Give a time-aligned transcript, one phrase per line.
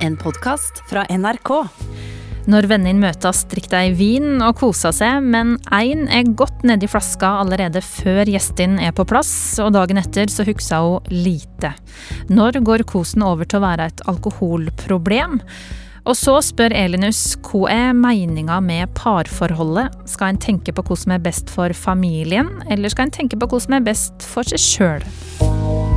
[0.00, 1.50] En podkast fra NRK.
[2.48, 7.34] Når vennene møtes, drikk de vin og koser seg, men én er godt nedi flaska
[7.42, 11.74] allerede før gjestene er på plass, og dagen etter så husker hun lite.
[12.32, 15.36] Når går kosen over til å være et alkoholproblem?
[16.08, 20.00] Og så spør Elinus hva er meninga med parforholdet?
[20.08, 23.52] Skal en tenke på hva som er best for familien, eller skal en tenke på
[23.52, 25.89] hva som er best for seg sjøl?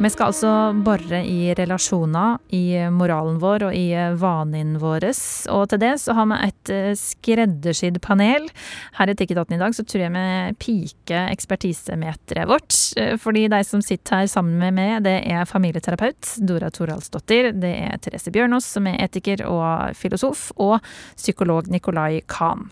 [0.00, 5.10] Vi skal altså bore i relasjoner, i moralen vår og i vanene våre.
[5.52, 8.48] Og til det så har vi et eh, skreddersydd panel.
[8.96, 12.72] Her i Tikketaten i dag så tror jeg vi piker ekspertisemeteret vårt.
[12.96, 17.52] Eh, fordi de som sitter her sammen med meg, det er familieterapeut Dora Toralsdottir.
[17.60, 20.78] Det er Therese Bjørnås, som er etiker og filosof, og
[21.12, 22.70] psykolog Nicolai Kahn.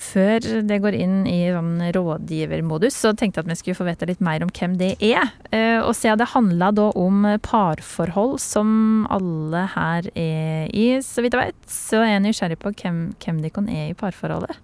[0.00, 4.08] Før det går inn i sånn rådgivermodus, så tenkte jeg at vi skulle få vite
[4.08, 5.28] litt mer om hvem det er.
[5.52, 8.70] Eh, og siden det handla da om parforhold, som
[9.12, 13.42] alle her er i, så vidt jeg vet, så er jeg nysgjerrig på hvem, hvem
[13.44, 14.56] de kan er i parforholdet.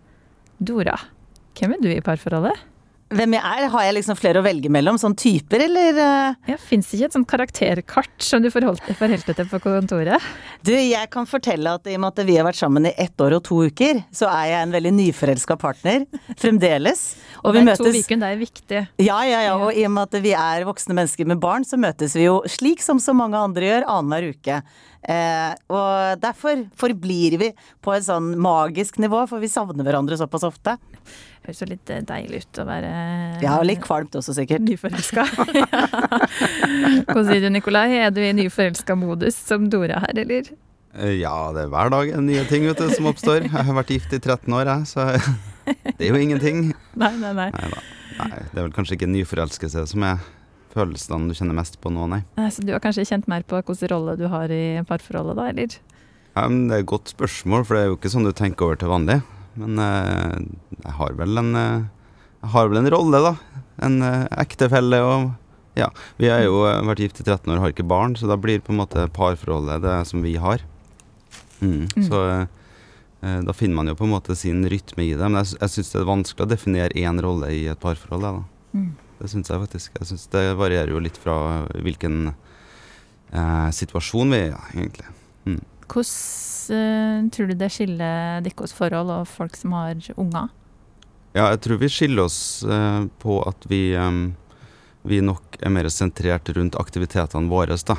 [0.57, 0.97] Dora,
[1.61, 2.65] hvem er du i parforholdet?
[3.15, 3.69] Hvem jeg er?
[3.71, 4.97] Har jeg liksom flere å velge mellom?
[4.99, 5.99] Sånn typer, eller?
[6.03, 6.39] eh?
[6.51, 10.25] Ja, Fins det ikke et sånt karakterkart som du forholdt forholdt deg til på kontoret?
[10.67, 13.15] Du, jeg kan fortelle at i og med at vi har vært sammen i ett
[13.23, 16.03] år og to uker, så er jeg en veldig nyforelska partner.
[16.35, 17.05] Fremdeles.
[17.45, 18.83] Og vi møtes to uker, det er viktig.
[19.07, 19.55] Ja, ja, ja.
[19.61, 22.41] Og i og med at vi er voksne mennesker med barn, så møtes vi jo
[22.51, 24.61] slik som så mange andre gjør, annenhver uke.
[25.07, 27.53] Eh, og derfor forblir vi
[27.87, 30.75] på et sånn magisk nivå, for vi savner hverandre såpass ofte.
[31.47, 32.89] Høres jo litt eh, deilig ut å være
[33.45, 34.65] Ja, og litt kvalmt også, sikkert.
[34.67, 35.23] Nyforelska.
[37.13, 37.89] Hva sier du, Nikolai?
[38.03, 40.51] Er du i nyforelska modus som Dora her, eller?
[40.97, 43.47] Eh, Ja, det er hver dag nye ting vet du, som oppstår.
[43.47, 45.07] Jeg har vært gift i 13 år, jeg, så
[45.99, 46.73] det er jo ingenting.
[46.99, 47.51] Nei, nei, nei.
[47.55, 47.85] Neida.
[48.17, 50.23] Nei, det er vel kanskje ikke nyforelskelse som er
[50.77, 52.23] følelsene du kjenner mest på nå, nei.
[52.41, 55.47] Nei, Så du har kanskje kjent mer på hvilken rolle du har i parforholdet, da,
[55.53, 55.79] eller?
[56.37, 58.67] Ja, men det er et godt spørsmål, for det er jo ikke sånn du tenker
[58.69, 59.21] over til vanlig.
[59.61, 60.37] Men eh,
[60.83, 61.87] jeg har vel en eh,
[62.43, 63.63] Jeg har vel en rolle, da.
[63.87, 65.33] En eh, ektefelle og
[65.77, 65.91] Ja.
[66.21, 68.63] Vi har jo vært gift i 13 år og har ikke barn, så da blir
[68.65, 70.63] på en måte parforholdet det som vi har.
[71.61, 71.89] Mm.
[71.93, 72.07] Mm.
[72.09, 72.21] Så
[73.21, 75.25] da finner man jo på en måte sin rytme i det.
[75.25, 78.25] Men jeg, jeg syns det er vanskelig å definere én rolle i et parforhold.
[78.25, 78.77] Da.
[78.77, 78.91] Mm.
[79.19, 80.01] Det syns jeg faktisk.
[80.01, 81.37] Jeg synes Det varierer jo litt fra
[81.73, 82.19] hvilken
[83.33, 85.09] eh, situasjon vi er i, egentlig.
[85.87, 90.51] Hvordan eh, tror du det skiller deres forhold og folk som har unger?
[91.37, 94.35] Ja, jeg tror vi skiller oss eh, på at vi, em,
[95.07, 97.77] vi nok er mer sentrert rundt aktivitetene våre.
[97.87, 97.99] da.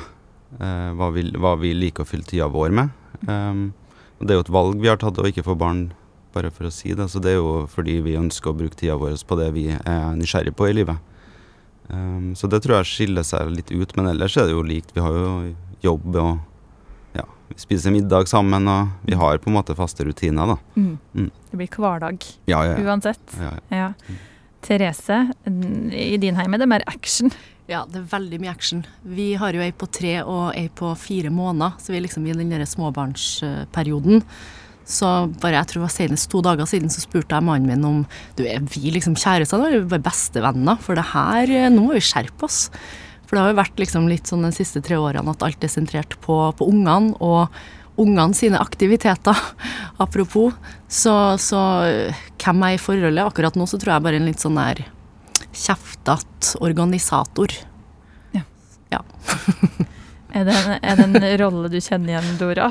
[0.58, 2.92] Eh, hva, vi, hva vi liker å fylle tida vår med.
[4.18, 5.92] Det er jo et valg vi har tatt å ikke få barn,
[6.34, 7.08] bare for å si det.
[7.08, 10.18] Så det er jo fordi vi ønsker å bruke tida vår på det vi er
[10.18, 10.98] nysgjerrig på i livet.
[12.36, 14.90] Så det tror jeg skiller seg litt ut, men ellers er det jo likt.
[14.92, 15.30] Vi har jo
[15.86, 16.42] jobb og
[17.58, 20.56] spiser middag sammen, og vi har på en måte faste rutiner, da.
[20.78, 21.28] Mm.
[21.50, 22.84] Det blir hverdag Ja, ja, ja.
[22.86, 23.36] uansett.
[23.38, 23.76] ja, ja.
[23.82, 24.18] Ja.
[24.62, 25.20] Therese,
[25.94, 27.30] i din heim er det mer action.
[27.70, 28.80] Ja, det er veldig mye action.
[29.06, 32.26] Vi har jo ei på tre og ei på fire måneder, så vi er liksom
[32.26, 34.24] i den der småbarnsperioden.
[34.88, 35.08] Så
[35.42, 37.98] bare jeg tror det var senest to dager siden så spurte jeg mannen min om
[38.38, 42.00] du er vi liksom kjærester eller er bestevenner, for det her, eh, nå må vi
[42.08, 42.70] skjerpe oss.
[43.28, 45.72] For det har jo vært liksom litt sånn de siste tre årene at alt er
[45.72, 47.52] sentrert på, på ungene og
[48.00, 49.36] ungene sine aktiviteter.
[50.04, 50.56] Apropos.
[50.88, 51.12] Så,
[51.42, 51.60] så
[52.40, 53.26] hvem er i forholdet?
[53.26, 54.86] Akkurat nå så tror jeg bare en litt sånn der
[55.52, 57.52] kjeftete organisator.
[58.36, 58.44] Ja.
[58.94, 59.04] Ja.
[60.28, 62.66] Er det, en, er det en rolle du kjenner igjen, Dora?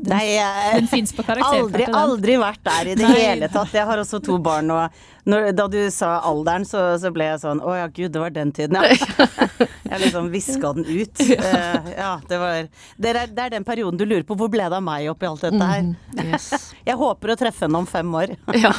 [0.00, 3.16] Den, Nei, jeg den aldri, aldri vært der i det Nei.
[3.20, 3.72] hele tatt.
[3.76, 7.42] Jeg har også to barn, og når, da du sa alderen, så, så ble jeg
[7.42, 9.26] sånn Å ja, gud, det var den tiden, ja.
[9.90, 11.20] Jeg liksom viska den ut.
[11.20, 14.38] Eh, ja, det var det er, det er den perioden du lurer på.
[14.40, 15.84] Hvor ble det av meg oppi alt dette her?
[15.84, 16.48] Mhm, yes.
[16.88, 18.36] Jeg håper å treffe henne om fem år.
[18.56, 18.72] ja.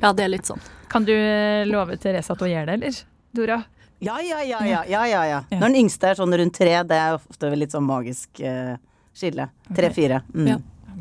[0.00, 0.62] ja, det er litt sånn.
[0.88, 3.04] Kan du eh, love Therese at hun gjør det, eller?
[3.34, 3.60] Dora?
[4.04, 4.82] Ja, ja, ja, ja.
[4.88, 5.44] ja, ja.
[5.52, 8.74] Når den yngste er sånn rundt tre, det er ofte litt sånn magisk eh,
[9.14, 9.48] skille.
[9.76, 10.22] Tre-fire.
[10.34, 10.48] Mm.
[10.52, 10.60] Ja.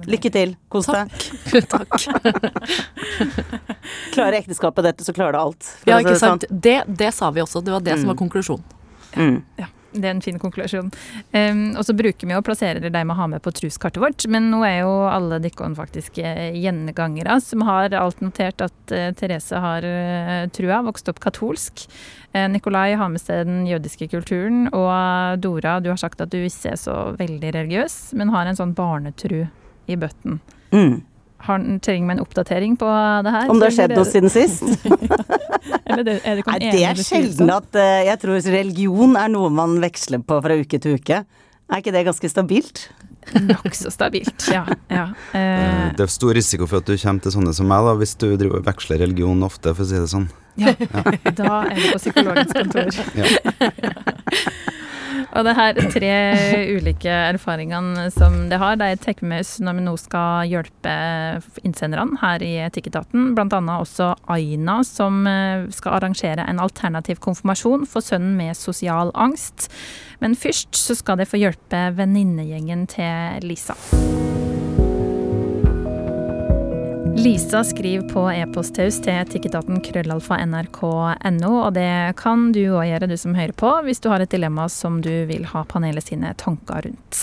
[0.10, 0.56] Lykke til.
[0.74, 1.12] Kos deg.
[1.70, 1.94] Takk.
[4.16, 5.70] Klarer ekteskapet dette, så klarer det alt.
[5.86, 6.42] Ja, ikke det sånn.
[6.42, 6.48] sant.
[6.50, 7.62] Det, det sa vi også.
[7.64, 8.66] Det var det som var konklusjonen.
[8.66, 8.82] konklusjonen.
[9.14, 9.44] Mm.
[9.62, 10.92] Ja, det er en fin konklusjon.
[11.34, 14.50] Um, og så bruker vi å plassere de vi har med på truskartet vårt, men
[14.52, 19.62] nå er jo alle dere faktisk eh, gjengangere som har alt notert at uh, Therese
[19.66, 21.88] har uh, trua, vokst opp katolsk.
[22.34, 26.72] Nikolai har med seg den jødiske kulturen, og Dora, du har sagt at du ikke
[26.72, 29.44] er så veldig religiøs, men har en sånn barnetru
[29.86, 30.40] i bøtten.
[30.74, 31.04] Mm.
[31.44, 32.88] Har, trenger vi en oppdatering på
[33.26, 33.50] det her?
[33.52, 34.64] Om det har skjedd noe siden sist?
[35.90, 39.50] Eller det, er det Nei, det er sjelden at eh, Jeg tror religion er noe
[39.52, 41.24] man veksler på fra uke til uke.
[41.68, 42.86] Er ikke det ganske stabilt?
[43.40, 44.64] Nokså stabilt, ja.
[44.92, 45.06] ja.
[45.38, 48.16] Eh, Det er stor risiko for at du kommer til sånne som meg, da, hvis
[48.20, 50.28] du driver og veksler religion ofte, for å si det sånn.
[50.60, 50.74] ja.
[51.34, 52.88] Da er du på psykologens kontor.
[53.20, 53.28] Ja.
[55.36, 56.14] Og det her tre
[56.76, 60.94] ulike erfaringene som det har, de tar vi når vi nå skal hjelpe
[61.64, 63.32] innsenderne her i Etikketaten.
[63.38, 69.14] Blant annet også Aina, som eh, skal arrangere en alternativ konfirmasjon for sønnen med sosial
[69.14, 69.70] angst.
[70.24, 73.78] Men først så skal de få hjelpe venninnegjengen til Lisa.
[77.24, 82.90] Lisa skriver på e-post til oss til etikketaten krøllalfa nrk.no, og det kan du òg
[82.90, 86.04] gjøre, du som hører på, hvis du har et dilemma som du vil ha panelet
[86.04, 87.22] sine tanker rundt.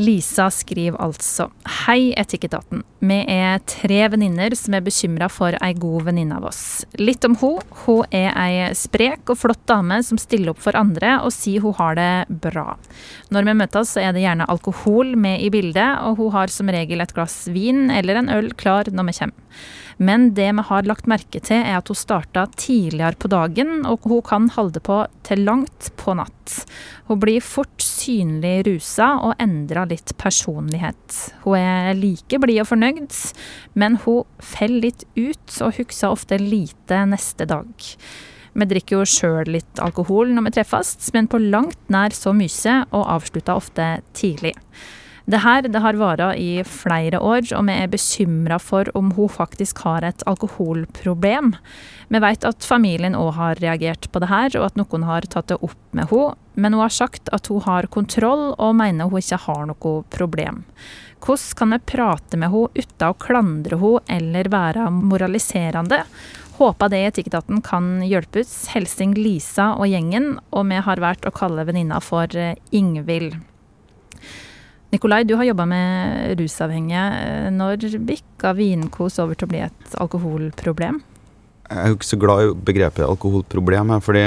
[0.00, 1.50] Lisa skriver altså
[1.84, 2.82] Hei, Etikketaten.
[3.04, 6.62] Vi er tre venninner som er bekymra for ei god venninne av oss.
[6.96, 7.60] Litt om hun.
[7.84, 11.76] Hun er ei sprek og flott dame som stiller opp for andre og sier hun
[11.76, 12.78] har det bra.
[13.28, 16.72] Når vi møtes, så er det gjerne alkohol med i bildet, og hun har som
[16.72, 19.60] regel et glass vin eller en øl klar når vi kommer.
[20.00, 24.06] Men det vi har lagt merke til, er at hun starta tidligere på dagen, og
[24.08, 26.54] hun kan holde på til langt på natt.
[27.10, 31.18] Hun blir fort synlig rusa og endrer litt personlighet.
[31.44, 33.12] Hun er like blid og fornøyd,
[33.76, 37.90] men hun faller litt ut og husker ofte lite neste dag.
[38.50, 42.80] Vi drikker jo sjøl litt alkohol når vi treffes, men på langt nær så mye,
[42.88, 44.56] og avslutter ofte tidlig.
[45.30, 49.30] Det her det har vara i flere år, og vi er bekymra for om hun
[49.30, 51.52] faktisk har et alkoholproblem.
[52.10, 55.52] Vi vet at familien òg har reagert på det her, og at noen har tatt
[55.52, 59.22] det opp med henne, men hun har sagt at hun har kontroll og mener hun
[59.22, 60.64] ikke har noe problem.
[61.20, 66.00] Hvordan kan vi prate med henne uten å klandre henne eller være moraliserende?
[66.58, 68.66] Håper det i Etikketaten kan hjelpe oss.
[68.74, 73.38] Helsing Lisa og gjengen, og vi har valgt å kalle venninna for eh, Ingvild.
[74.90, 77.04] Nikolai, du har jobba med rusavhengige.
[77.54, 80.98] Når bikka vinkos over til å bli et alkoholproblem?
[81.70, 84.24] Jeg er jo ikke så glad i begrepet alkoholproblem, fordi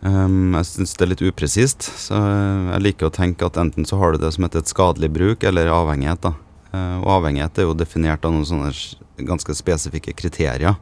[0.00, 1.90] um, jeg syns det er litt upresist.
[2.06, 5.12] Så jeg liker å tenke at enten så har du det som heter et skadelig
[5.12, 6.24] bruk, eller avhengighet.
[6.24, 6.32] da.
[6.72, 8.72] Eh, og avhengighet er jo definert av noen sånne
[9.28, 10.78] ganske spesifikke kriterier.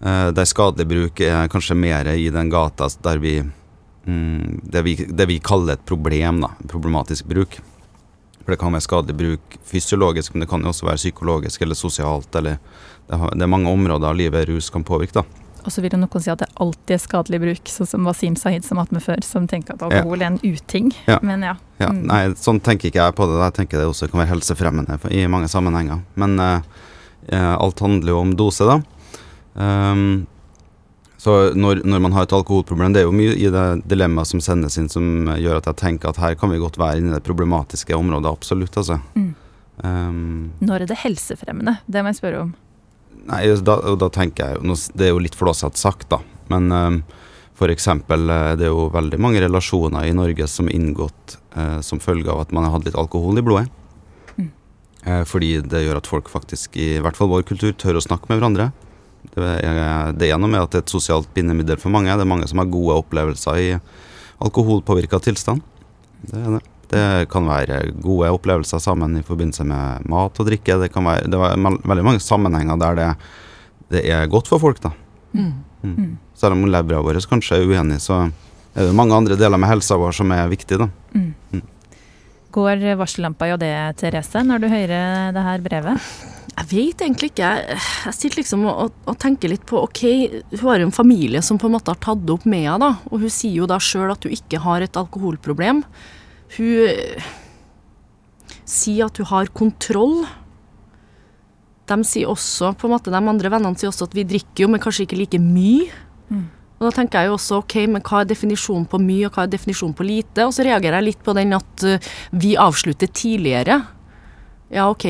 [0.00, 4.96] Eh, der skadelig bruk er kanskje mer i den gata der vi mm, det, vi
[5.04, 6.54] det vi kaller et problem, da.
[6.72, 7.60] Problematisk bruk.
[8.40, 11.78] For det kan være skadelig bruk fysiologisk, men det kan jo også være psykologisk eller
[11.78, 12.34] sosialt.
[12.40, 12.58] eller
[13.10, 15.20] det, er mange områder av livet rus kan påvirke.
[15.20, 15.24] da.
[15.60, 18.64] Og så vil noen si at det alltid er skadelig bruk, sånn som Wasim Sahid
[18.64, 20.88] som hatt med før, som tenker at alkohol er en uting.
[21.06, 21.18] Ja.
[21.22, 21.56] Men ja.
[21.80, 22.06] Ja, Mm.
[22.06, 23.38] Nei, sånn tenker ikke jeg på det.
[23.40, 26.02] Jeg tenker det også kan være helsefremmende i mange sammenhenger.
[26.14, 28.80] Men eh, alt handler jo om dose, da.
[29.56, 30.26] Ehm,
[31.20, 34.40] så når, når man har et alkoholproblem, det er jo mye i det dilemmaet som
[34.40, 37.18] sendes inn som gjør at jeg tenker at her kan vi godt være inne i
[37.18, 38.96] det problematiske området, absolutt, altså.
[39.12, 39.34] Mm.
[39.84, 41.76] Um, Når er det helsefremmende?
[41.84, 42.54] Det må jeg spørre om.
[43.28, 46.22] Nei, da, da tenker jeg jo Det er jo litt flåsete sagt, da.
[46.48, 47.00] Men um,
[47.68, 52.00] eksempel, eh, det er jo veldig mange relasjoner i Norge som er inngått uh, som
[52.00, 53.68] følge av at man har hatt litt alkohol i blodet.
[54.38, 54.48] Mm.
[55.04, 58.32] Uh, fordi det gjør at folk faktisk, i hvert fall vår kultur, tør å snakke
[58.32, 58.70] med hverandre.
[59.30, 62.12] Det er, det er noe med at det er et sosialt bindemiddel for mange.
[62.12, 63.70] Det er mange som har gode opplevelser i
[64.40, 65.64] alkoholpåvirka tilstand.
[66.26, 66.66] Det det.
[66.90, 70.74] Det kan være gode opplevelser sammen i forbindelse med mat og drikke.
[70.80, 73.10] Det kan være det er veldig mange sammenhenger der det,
[73.94, 74.80] det er godt for folk.
[74.82, 74.90] da.
[75.32, 75.52] Mm.
[75.82, 75.94] Mm.
[75.94, 76.16] Mm.
[76.34, 78.24] Selv om levra vår kanskje er uenig, så
[78.74, 80.80] er det mange andre deler med helsa vår som er viktig.
[80.82, 80.88] da.
[81.14, 81.34] Mm.
[81.52, 81.62] Mm.
[82.50, 86.10] Går varsellampa i det, Therese, når du hører det her brevet?
[86.60, 87.50] Jeg vet egentlig ikke.
[87.72, 90.02] Jeg, sitter liksom og, og, og tenker litt på OK,
[90.58, 92.90] hun har jo en familie som på en måte har tatt det opp med henne,
[92.90, 93.08] da.
[93.08, 95.80] Og hun sier jo da sjøl at hun ikke har et alkoholproblem.
[96.58, 97.32] Hun eh,
[98.68, 100.22] sier at hun har kontroll.
[101.88, 104.72] De sier også, på en måte, de andre vennene sier også at vi drikker jo,
[104.72, 105.88] men kanskje ikke like mye.
[106.28, 106.48] Mm.
[106.80, 109.48] Og da tenker jeg jo også OK, men hva er definisjonen på mye, og hva
[109.48, 110.44] er definisjonen på lite?
[110.44, 113.80] Og så reagerer jeg litt på den at uh, vi avslutter tidligere.
[114.72, 115.08] Ja, OK.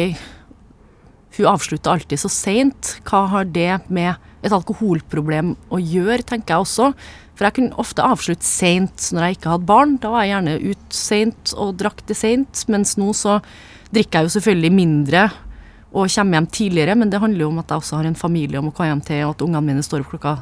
[1.37, 2.97] Hun avslutter alltid så seint.
[3.09, 6.93] Hva har det med et alkoholproblem å gjøre, tenker jeg også.
[7.37, 9.95] For jeg kunne ofte avslutte seint når jeg ikke hadde barn.
[10.01, 13.39] Da var jeg gjerne ute seint og drakk det seint, mens nå så
[13.95, 15.29] drikker jeg jo selvfølgelig mindre
[15.91, 18.61] og kommer hjem tidligere, men det handler jo om at jeg også har en familie
[18.61, 20.37] og må komme hjem til, og at ungene mine står opp klokka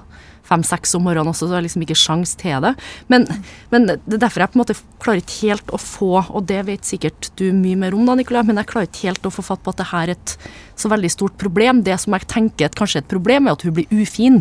[0.48, 2.74] fem-seks om morgenen også, så jeg har liksom ikke sjans til det.
[3.12, 3.26] Men,
[3.72, 6.60] men, det er derfor jeg på en måte klarer ikke helt å få, og det
[6.68, 9.44] vet sikkert du mye mer om da, Nicolai, men jeg klarer ikke helt å få
[9.44, 10.36] fatt på at det her er et
[10.78, 11.82] så veldig stort problem.
[11.86, 14.40] Det som jeg tenker at kanskje er et problem, er at hun blir ufin.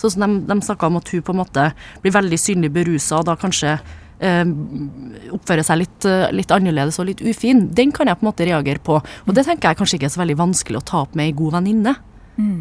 [0.00, 1.70] Sånn som de, de snakka om at hun på en måte
[2.04, 3.78] blir veldig synlig berusa, og da kanskje
[4.20, 7.62] oppfører seg litt, litt, annerledes og litt ufin.
[7.72, 8.98] Den kan jeg på en måte reagere på.
[9.00, 11.36] Og det tenker jeg kanskje ikke er så veldig vanskelig å ta opp med ei
[11.38, 11.94] god venninne.
[12.36, 12.60] Mm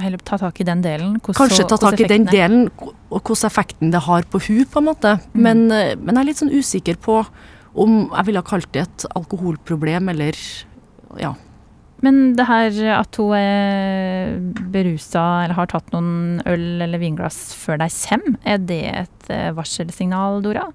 [0.00, 1.16] heller ta tak i den delen.
[1.20, 4.82] Hvordan, Kanskje ta tak i den delen, og hvordan effekten det har på hun på
[4.82, 5.14] en måte.
[5.32, 5.42] Mm.
[5.46, 7.22] Men, eh, men, jeg er litt sånn usikker på
[7.72, 10.36] om jeg ville ha kalt det et alkoholproblem, eller
[11.20, 11.34] ja.
[12.02, 14.32] Men det her at hun er
[14.74, 19.50] berusa eller har tatt noen øl eller vinglass før de kommer, er det et eh,
[19.54, 20.66] varselsignal, Dora?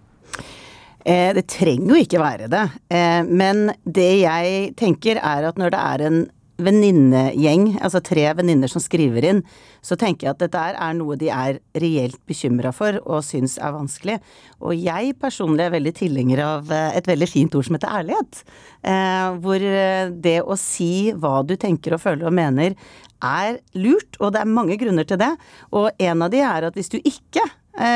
[1.08, 2.64] Eh, det trenger jo ikke være det.
[2.92, 6.24] Eh, men det jeg tenker er at når det er en
[6.62, 9.42] venninnegjeng, altså tre venninner som skriver inn,
[9.86, 13.76] så tenker jeg at dette er noe de er reelt bekymra for og syns er
[13.76, 14.18] vanskelig.
[14.62, 18.42] Og jeg personlig er veldig tilhenger av eh, et veldig fint ord som heter ærlighet.
[18.82, 22.76] Eh, hvor eh, det å si hva du tenker og føler og mener
[23.24, 25.32] er lurt, og det er mange grunner til det.
[25.74, 27.46] Og en av de er at hvis du ikke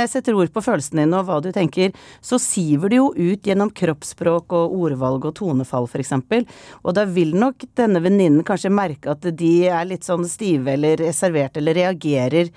[0.09, 3.71] setter ord på følelsene dine og hva du tenker, så siver det jo ut gjennom
[3.73, 6.13] kroppsspråk og ordvalg og tonefall, f.eks.
[6.83, 11.01] Og da vil nok denne venninnen kanskje merke at de er litt sånn stive eller
[11.01, 12.51] reserverte eller reagerer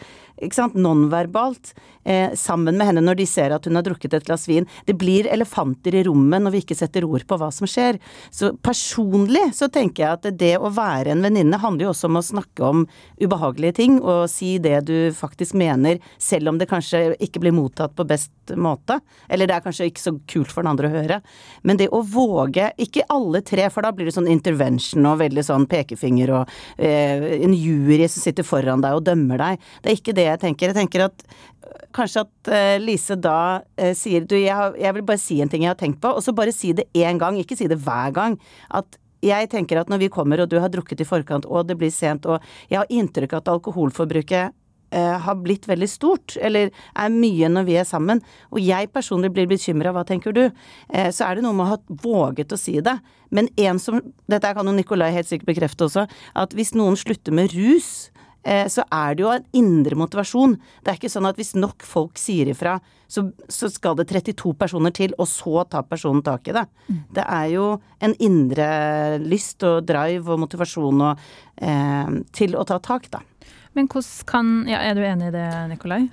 [0.75, 1.75] nonverbalt
[2.05, 4.67] eh, sammen med henne når de ser at hun har drukket et glass vin.
[4.87, 7.99] Det blir elefanter i rommet når vi ikke setter ord på hva som skjer.
[8.31, 12.21] Så personlig så tenker jeg at det å være en venninne handler jo også om
[12.21, 12.85] å snakke om
[13.21, 17.95] ubehagelige ting og si det du faktisk mener, selv om det kanskje ikke blir mottatt
[17.97, 18.99] på best måte.
[19.29, 21.21] Eller det er kanskje ikke så kult for den andre å høre.
[21.63, 25.45] Men det å våge, ikke alle tre, for da blir det sånn intervention og veldig
[25.47, 29.65] sånn pekefinger og eh, en jury som sitter foran deg og dømmer deg.
[29.83, 30.73] Det er ikke det jeg tenker.
[30.73, 34.97] Jeg tenker at øh, kanskje at uh, Lise da uh, sier du, jeg, har, jeg,
[34.97, 37.21] vil bare si en ting jeg har tenkt på, og så bare si det én
[37.21, 38.37] gang, ikke si det hver gang.
[38.75, 41.79] At jeg tenker at når vi kommer og du har drukket i forkant og det
[41.81, 44.53] blir sent, og jeg har inntrykk av at alkoholforbruket
[44.93, 48.21] eh, har blitt veldig stort, eller er mye når vi er sammen,
[48.53, 50.43] og jeg personlig blir bekymra, hva tenker du?
[50.93, 52.99] så er det noe med å ha våget å si det.
[53.33, 56.05] Men en som Dette kan jo Nikolai helt sikkert bekrefte også,
[56.37, 60.59] at hvis noen slutter med rus, Eh, så er det jo en indre motivasjon.
[60.85, 62.75] Det er ikke sånn at hvis nok folk sier ifra,
[63.09, 66.65] så, så skal det 32 personer til, og så tar personen tak i det.
[66.89, 66.99] Mm.
[67.17, 67.69] Det er jo
[68.05, 68.69] en indre
[69.23, 71.25] lyst og drive og motivasjon og,
[71.57, 73.23] eh, til å ta tak, da.
[73.75, 76.05] Men hvordan kan ja, Er du enig i det, Nikolai?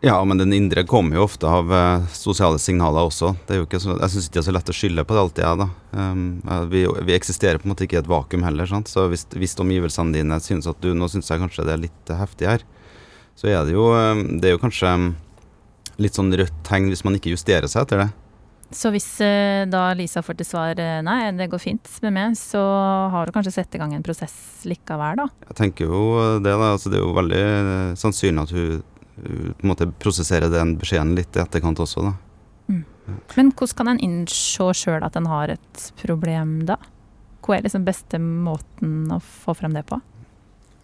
[0.00, 3.32] Ja, men den indre kommer jo ofte av uh, sosiale signaler også.
[3.46, 5.16] Det er jo ikke så, jeg syns ikke det er så lett å skylde på
[5.16, 5.68] det alltid, jeg, da.
[5.96, 6.26] Um,
[6.70, 8.92] vi, vi, eksisterer på en måte ikke i et vakuum heller, sant.
[8.92, 12.12] Så hvis, hvis omgivelsene dine synes at du nå syns jeg kanskje det er litt
[12.12, 12.66] heftig her,
[13.36, 14.92] så er det jo, um, det er jo kanskje
[16.04, 18.10] litt sånn rødt tegn hvis man ikke justerer seg etter det.
[18.76, 22.36] Så hvis uh, da Lisa får til svar uh, nei, det går fint med meg,
[22.36, 22.60] så
[23.14, 24.36] har du kanskje satt i gang en prosess
[24.68, 25.30] likevel, da?
[25.48, 26.02] Jeg tenker jo
[26.44, 26.74] det, da.
[26.74, 27.46] Altså, det er jo veldig
[27.96, 28.84] sannsynlig at hun
[29.16, 32.14] på en måte prosessere den beskjeden litt i etterkant også, da.
[32.68, 32.82] Mm.
[33.36, 36.78] Men hvordan kan en innse sjøl at en har et problem da?
[37.46, 40.00] Hva er liksom beste måten å få frem det på?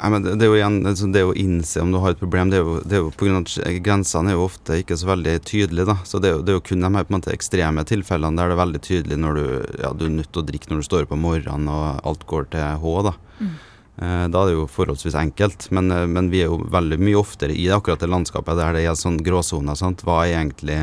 [0.03, 2.19] Nei, men det, det, er jo igjen altså, det å innse om du har et
[2.19, 4.79] problem, det er jo, det er jo på grunn av at grensene er jo ofte
[4.83, 5.87] ikke så veldig tydelige.
[5.93, 7.85] da, så Det er jo, det er jo kun de her på en måte ekstreme
[7.87, 9.45] tilfellene der det er veldig tydelig når du,
[9.85, 12.27] ja, du er nødt til å drikke når du står opp om morgenen og alt
[12.33, 12.97] går til H.
[13.07, 13.15] da.
[13.39, 13.55] Mm.
[14.01, 17.19] Eh, da er det jo forholdsvis enkelt, men, eh, men, vi er jo veldig mye
[17.21, 19.77] oftere i akkurat det landskapet der det er sånn gråsoner.
[19.77, 20.79] Hva er egentlig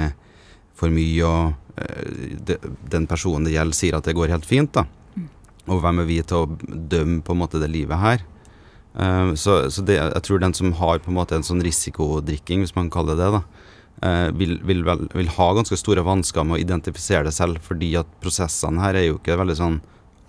[0.77, 4.85] for mye, og uh, den personen det gjelder, sier at det går helt fint, da.
[5.17, 5.25] Mm.
[5.67, 8.23] Og hvem er vi til å dømme på en måte det livet her?
[9.37, 12.73] Så, så det, jeg tror den som har på en måte en sånn risikodrikking, hvis
[12.75, 13.41] man kaller det det,
[14.39, 18.09] vil, vil, vel, vil, ha ganske store vansker med å identifisere det selv, fordi at
[18.23, 19.77] prosessene her er jo ikke veldig sånn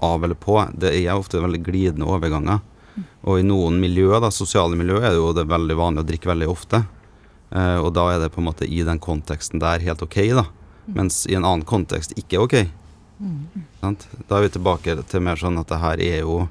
[0.04, 0.57] av eller på.
[0.73, 2.61] Det er ofte veldig glidende overganger.
[3.28, 6.30] Og i noen miljøer, da, sosiale miljøer, er det jo det veldig vanlig å drikke
[6.30, 6.83] veldig ofte.
[7.50, 10.47] Eh, og da er det på en måte i den konteksten der helt ok, da.
[10.90, 12.57] Mens i en annen kontekst ikke ok.
[13.21, 13.61] Mm.
[14.28, 16.42] Da er vi tilbake til mer sånn at det her er jo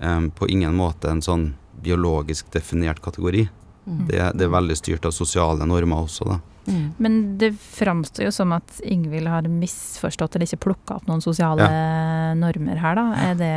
[0.00, 1.50] eh, på ingen måte en sånn
[1.82, 3.46] biologisk definert kategori.
[3.88, 4.06] Mm.
[4.08, 6.40] Det, det, er veldig styrt av sosiale normer også, da.
[6.68, 6.88] Mm.
[7.00, 11.68] Men det framstår jo som at Ingvild har misforstått eller ikke plukka opp noen sosiale
[11.68, 12.34] ja.
[12.38, 13.06] normer her, da.
[13.28, 13.54] Er det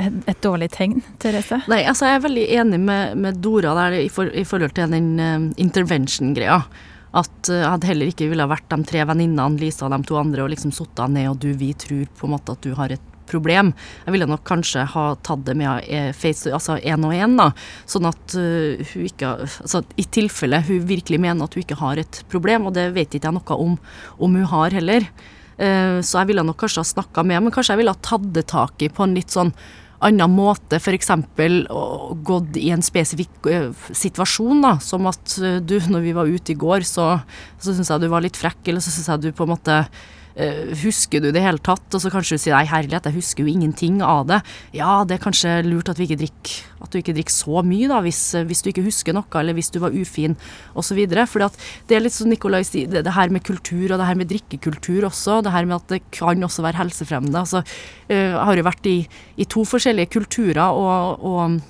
[0.00, 1.60] et, et, dårlig tegn, Therese?
[1.70, 4.90] Nei, altså jeg er veldig enig med, med Dora der i, for, i, forhold til
[4.94, 6.60] den uh, intervention-greia.
[7.10, 10.18] At uh, jeg hadde heller ikke ville vært de tre venninnene, Lisa og de to
[10.20, 12.94] andre, og liksom sittet ned og du, vi tror på en måte at du har
[12.94, 13.72] et problem.
[14.04, 17.50] Jeg ville nok kanskje ha tatt det med eh, face, altså én og én, da.
[17.88, 22.00] Sånn at uh, hun ikke Altså i tilfelle hun virkelig mener at hun ikke har
[22.00, 23.76] et problem, og det vet ikke jeg noe om,
[24.18, 25.06] om hun har heller.
[25.60, 28.26] Uh, så jeg ville nok kanskje ha snakka med men kanskje jeg ville ha tatt
[28.34, 29.54] det tak i på en litt sånn
[30.00, 31.10] annen måte, f.eks.
[32.24, 33.48] gått i en spesifikk
[33.92, 37.10] situasjon, da, som at du, når vi var ute i går, så,
[37.60, 39.76] så syns jeg du var litt frekk, eller så syns jeg du på en måte
[40.82, 41.86] husker du det hele tatt?
[41.94, 44.40] Og så kanskje du sier nei, herlighet, jeg husker jo ingenting av det.
[44.76, 48.22] Ja, det er kanskje lurt at, drikker, at du ikke drikker så mye, da, hvis,
[48.48, 50.36] hvis, du ikke husker noe, eller hvis du var ufin,
[50.78, 51.00] osv.
[51.30, 51.46] For
[51.88, 54.30] det er litt som Nikolai sier, det, det, her med kultur, og det her med
[54.30, 55.40] drikkekultur også.
[55.46, 57.42] Det her med at det kan også være helsefremmende.
[57.42, 57.64] Altså,
[58.10, 58.96] jeg har jo vært i,
[59.40, 61.60] i to forskjellige kulturer, og, og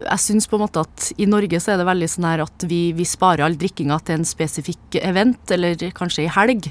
[0.00, 2.64] jeg syns på en måte at i Norge så er det veldig sånn her at
[2.68, 6.70] vi, vi sparer all drikkinga til en spesifikk event, eller kanskje i helg.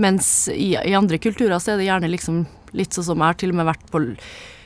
[0.00, 2.42] Mens i, i, andre kulturer så er det gjerne liksom
[2.76, 4.00] litt sånn som jeg har til og med vært på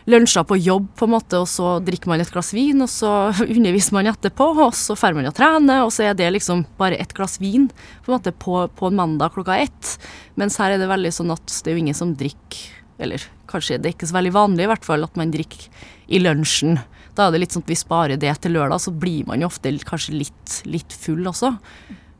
[0.07, 3.11] lunsja på jobb, på en måte, og så drikker man et glass vin, og så
[3.57, 6.99] underviser man etterpå, og så drar man og trener, og så er det liksom bare
[7.03, 9.97] et glass vin på en måte på, på en mandag klokka ett.
[10.39, 13.77] Mens her er det veldig sånn at det er jo ingen som drikker Eller kanskje
[13.77, 15.67] det er ikke så veldig vanlig, i hvert fall, at man drikker
[16.09, 16.79] i lunsjen.
[17.17, 19.51] Da er det litt sånn at vi sparer det til lørdag, så blir man jo
[19.51, 21.51] ofte kanskje litt, litt full også.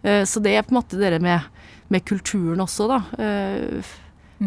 [0.03, 1.49] Eh, så det er på en måte det med
[1.93, 3.01] med kulturen også, da.
[3.21, 3.95] Uh,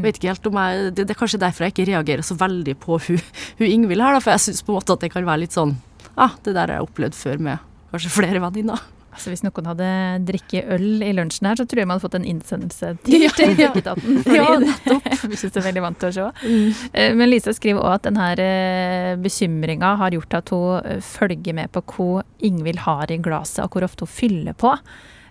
[0.03, 2.75] vet ikke helt om jeg, det, det, er kanskje derfor jeg ikke reagerer så veldig
[2.83, 3.23] på hun,
[3.57, 5.57] hun Ingvild her, da, for jeg syns på en måte at det kan være litt
[5.57, 5.73] sånn
[6.19, 8.87] ah, det der har jeg opplevd før med kanskje flere venninner.
[9.09, 9.87] Altså Hvis noen hadde
[10.29, 13.31] drikket øl i lunsjen her, så tror jeg man hadde fått en innsendelse til ja,
[13.35, 14.19] til Drikketaten.
[14.37, 15.09] Ja, nettopp.
[15.31, 16.27] Vi syns det er veldig vant til å se.
[16.45, 16.83] Mm.
[16.93, 21.73] Eh, men Lisa skriver òg at denne eh, bekymringa har gjort at hun følger med
[21.73, 24.75] på hva Ingvild har i glasset, og hvor ofte hun fyller på.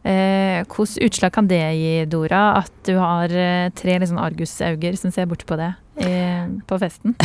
[0.03, 5.13] Eh, Hvilke utslag kan det gi, Dora, at du har eh, tre liksom argusauger som
[5.15, 5.73] ser bort på det
[6.05, 7.17] eh, på festen?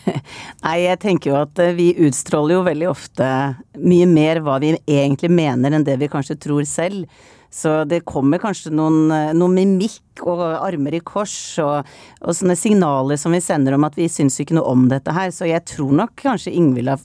[0.64, 3.26] Nei, jeg tenker jo at eh, vi utstråler jo veldig ofte
[3.80, 7.08] mye mer hva vi egentlig mener enn det vi kanskje tror selv.
[7.50, 11.88] Så det kommer kanskje noen, eh, noen mimikk og armer i kors og,
[12.20, 15.32] og, sånne signaler som vi sender om at vi syns ikke noe om dette her.
[15.34, 17.02] Så jeg tror nok kanskje Ingvild har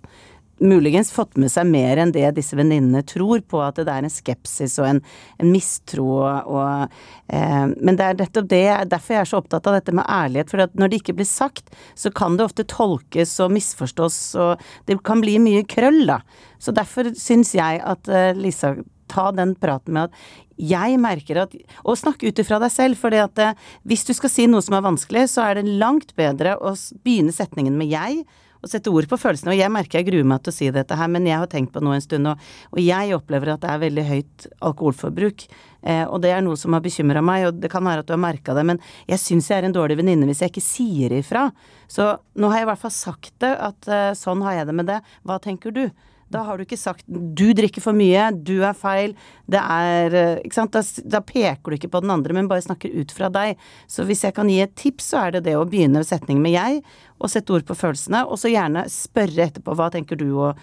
[0.64, 4.14] muligens fått med seg mer enn det disse venninnene tror på, at det er en
[4.14, 5.02] skepsis og en,
[5.42, 6.96] en mistro og, og
[7.28, 10.52] eh, Men det er nettopp det, derfor jeg er så opptatt av dette med ærlighet.
[10.52, 15.02] For når det ikke blir sagt, så kan det ofte tolkes og misforstås, og det
[15.06, 16.22] kan bli mye krøll, da.
[16.62, 18.76] Så derfor syns jeg at eh, Lisa
[19.12, 21.52] ta den praten med at jeg merker at
[21.84, 24.88] Og snakk ut ifra deg selv, for eh, hvis du skal si noe som er
[24.88, 26.72] vanskelig, så er det langt bedre å
[27.04, 28.24] begynne setningen med jeg
[28.66, 29.54] å sette ord på følelsene.
[29.54, 31.74] Og jeg merker jeg gruer meg til å si dette her, men jeg har tenkt
[31.76, 32.42] på noe en stund, og,
[32.74, 35.46] og jeg opplever at det er veldig høyt alkoholforbruk.
[35.86, 38.16] Eh, og det er noe som har bekymra meg, og det kan være at du
[38.16, 41.14] har merka det, men jeg syns jeg er en dårlig venninne hvis jeg ikke sier
[41.20, 41.48] ifra.
[41.92, 44.78] Så nå har jeg i hvert fall sagt det, at eh, sånn har jeg det
[44.82, 45.00] med det.
[45.28, 45.86] Hva tenker du?
[46.34, 49.16] Da har du ikke sagt 'du drikker for mye', 'du er feil',
[49.48, 50.72] det er eh, Ikke sant.
[50.74, 53.60] Da, da, peker du ikke på den andre, men bare snakker ut fra deg.
[53.88, 56.58] Så hvis jeg kan gi et tips, så er det det å begynne setningen med
[56.58, 56.82] 'jeg',
[57.20, 60.58] og sette ord på følelsene, og så gjerne spørre etterpå 'hva tenker du', og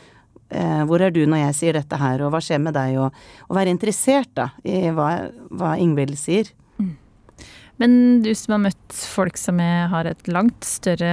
[0.51, 3.13] eh, 'hvor er du når jeg sier dette her', og 'hva skjer med deg', og,
[3.49, 6.51] og være interessert da i hva, hva Ingvild sier.
[7.83, 11.11] Men du som har møtt folk som er, har et langt større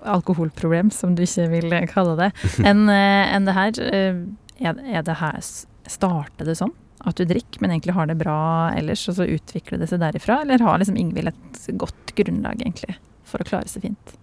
[0.00, 2.30] alkoholproblem, som du ikke vil kalle det,
[2.70, 3.84] enn en det her.
[3.84, 4.24] Eh,
[4.64, 5.40] er, er det her
[5.84, 6.72] Starter det sånn?
[7.04, 10.38] At du drikker, men egentlig har det bra ellers, og så utvikler det seg derifra?
[10.40, 12.96] Eller har liksom Ingvild et godt grunnlag, egentlig,
[13.28, 14.14] for å klare seg fint?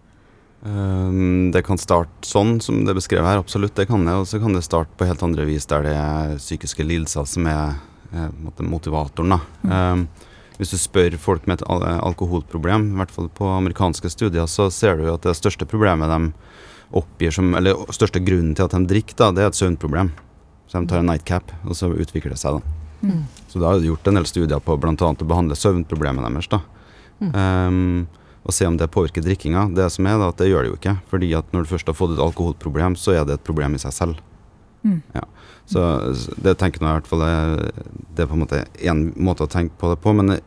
[0.62, 3.76] Um, det kan starte sånn som det beskrevet her, absolutt.
[3.78, 4.18] Det kan det.
[4.18, 7.46] Og så kan det starte på helt andre vis, der det er psykiske lidelser som
[7.52, 7.78] er,
[8.10, 8.34] er
[8.66, 9.38] motivatoren.
[9.38, 9.40] da.
[9.62, 9.78] Mm.
[9.78, 14.70] Um, hvis du spør folk med et alkoholproblem, i hvert fall på amerikanske studier, så
[14.74, 16.34] ser du at det største problemet de
[16.92, 20.12] oppgir som Eller største grunnen til at de drikker, da, det er et søvnproblem.
[20.68, 22.82] Så de tar en nightcap, og så utvikler det seg, da.
[23.02, 23.24] Mm.
[23.48, 24.94] Så da har du gjort en del studier på bl.a.
[24.94, 26.60] å behandle søvnproblemet deres, da.
[27.22, 27.32] Mm.
[27.32, 28.08] Um,
[28.42, 29.68] og se om det påvirker drikkinga.
[29.78, 30.96] Det som er da, at det gjør det jo ikke.
[31.12, 33.82] Fordi at når du først har fått et alkoholproblem, så er det et problem i
[33.82, 34.22] seg selv.
[34.84, 35.02] Mm.
[35.14, 35.24] Ja.
[35.72, 35.82] Så
[36.42, 37.72] det tenker jeg i hvert fall er,
[38.12, 40.14] det er på en måte én måte å tenke på det på.
[40.18, 40.40] Men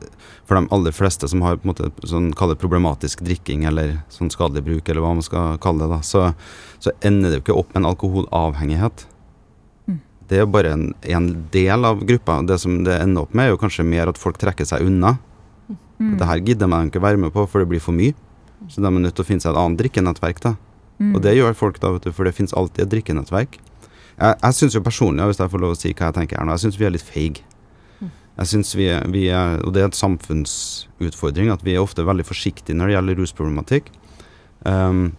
[0.44, 4.64] for de aller fleste som har på en måte sånn problematisk drikking eller sånn skadelig
[4.66, 6.26] bruk, eller hva man skal kalle det, da, så,
[6.82, 9.06] så ender det jo ikke opp med en alkoholavhengighet.
[9.88, 10.00] Mm.
[10.28, 10.84] Det er jo bare en,
[11.16, 12.42] en, del av gruppa.
[12.44, 15.16] Det som det ender opp med, er jo kanskje mer at folk trekker seg unna.
[15.70, 16.18] Mm.
[16.20, 18.16] Det her gidder man ikke være med på, for det blir for mye.
[18.68, 20.42] Så de er nødt til å finne seg et annet drikkenettverk.
[20.44, 20.56] da.
[21.00, 21.14] Mm.
[21.14, 23.58] Og det gjør folk, da, vet du, for det finnes alltid et drikkenettverk.
[24.14, 26.46] Jeg, jeg syns jo personlig, hvis jeg får lov å si hva jeg tenker her
[26.46, 27.42] nå, jeg syns vi er litt feige.
[28.34, 32.26] Jeg synes vi, vi er, Og det er et samfunnsutfordring at vi er ofte veldig
[32.26, 33.92] forsiktige når det gjelder rusproblematikk.
[34.66, 35.12] Um,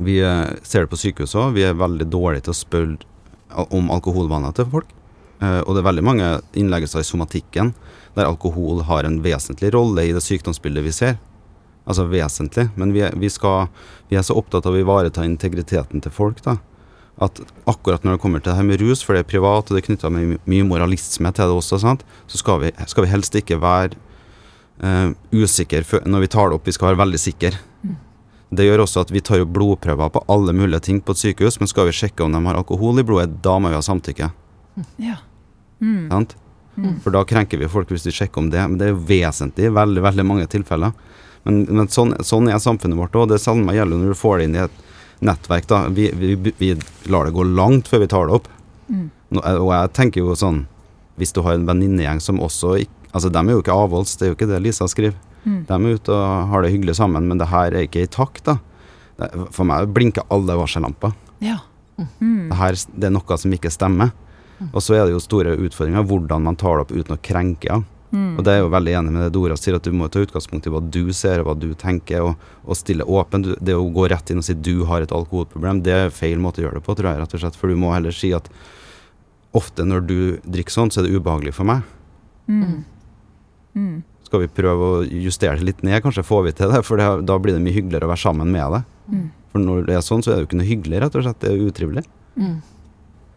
[0.00, 0.16] vi
[0.64, 1.58] ser det på sykehuset òg.
[1.58, 4.94] Vi er veldig dårlige til å spørre om alkoholvaner til folk.
[5.40, 7.74] Uh, og det er veldig mange innleggelser i somatikken
[8.16, 11.20] der alkohol har en vesentlig rolle i det sykdomsbildet vi ser.
[11.84, 12.70] Altså vesentlig.
[12.80, 13.68] Men vi er, vi skal,
[14.08, 16.56] vi er så opptatt av å ivareta integriteten til folk, da.
[17.20, 19.76] At akkurat når det kommer til det her med rus, for det er privat, og
[19.76, 22.04] det er knytta mye, mye moralisme til det også, sant?
[22.30, 23.98] så skal vi, skal vi helst ikke være
[24.80, 26.68] eh, usikre når vi tar det opp.
[26.68, 27.58] Vi skal være veldig sikre.
[28.50, 31.60] Det gjør også at vi tar opp blodprøver på alle mulige ting på et sykehus,
[31.60, 34.30] men skal vi sjekke om de har alkohol i blodet, da må vi ha samtykke.
[34.98, 35.20] Ja.
[35.78, 36.08] Mm.
[36.10, 36.34] Sant?
[36.74, 36.96] Mm.
[37.04, 38.62] For da krenker vi folk hvis de sjekker om det.
[38.66, 40.96] Men det er jo vesentlig i veldig, veldig mange tilfeller.
[41.46, 43.30] Men, men sånn, sånn er samfunnet vårt òg.
[43.30, 44.82] Det samme gjelder når du får det inn i et
[45.24, 45.68] nettverk.
[45.70, 45.84] da.
[45.94, 46.70] Vi, vi, vi
[47.12, 48.48] lar det gå langt før vi tar det opp.
[48.88, 49.08] Mm.
[49.30, 50.64] Nå, eh, og jeg tenker jo sånn
[51.20, 52.72] Hvis du har en venninnegjeng som også
[53.12, 55.16] Altså, de er jo ikke avholds, det er jo ikke det Lisa skriver.
[55.42, 55.64] Mm.
[55.66, 58.44] De er ute og har det hyggelig sammen, men det her er ikke i takt,
[58.46, 58.54] da.
[59.50, 61.16] For meg blinker alle varsellamper.
[61.42, 61.56] Ja.
[61.98, 62.52] Mm.
[62.52, 64.12] Det her det er noe som ikke stemmer.
[64.70, 67.66] Og så er det jo store utfordringer hvordan man tar det opp uten å krenke.
[67.66, 67.80] Ja.
[68.10, 68.34] Mm.
[68.38, 70.66] Og det er jo veldig enig med det Dora sier, at du må ta utgangspunkt
[70.66, 73.52] i hva du ser og hva du tenker, og, og stille åpent.
[73.62, 76.62] Det å gå rett inn og si du har et alkoholproblem, det er feil måte
[76.62, 77.58] å gjøre det på, tror jeg, rett og slett.
[77.60, 78.50] For du må heller si at
[79.56, 81.86] ofte når du drikker sånn, så er det ubehagelig for meg.
[82.50, 82.80] Mm.
[83.78, 83.98] Mm.
[84.26, 86.02] Skal vi prøve å justere det litt ned?
[86.02, 88.50] Kanskje får vi til det, for det, da blir det mye hyggeligere å være sammen
[88.54, 88.90] med deg.
[89.10, 89.28] Mm.
[89.50, 91.40] For når det er sånn, så er det jo ikke noe hyggelig, rett og slett.
[91.42, 92.04] Det er utrivelig.
[92.38, 92.58] Mm.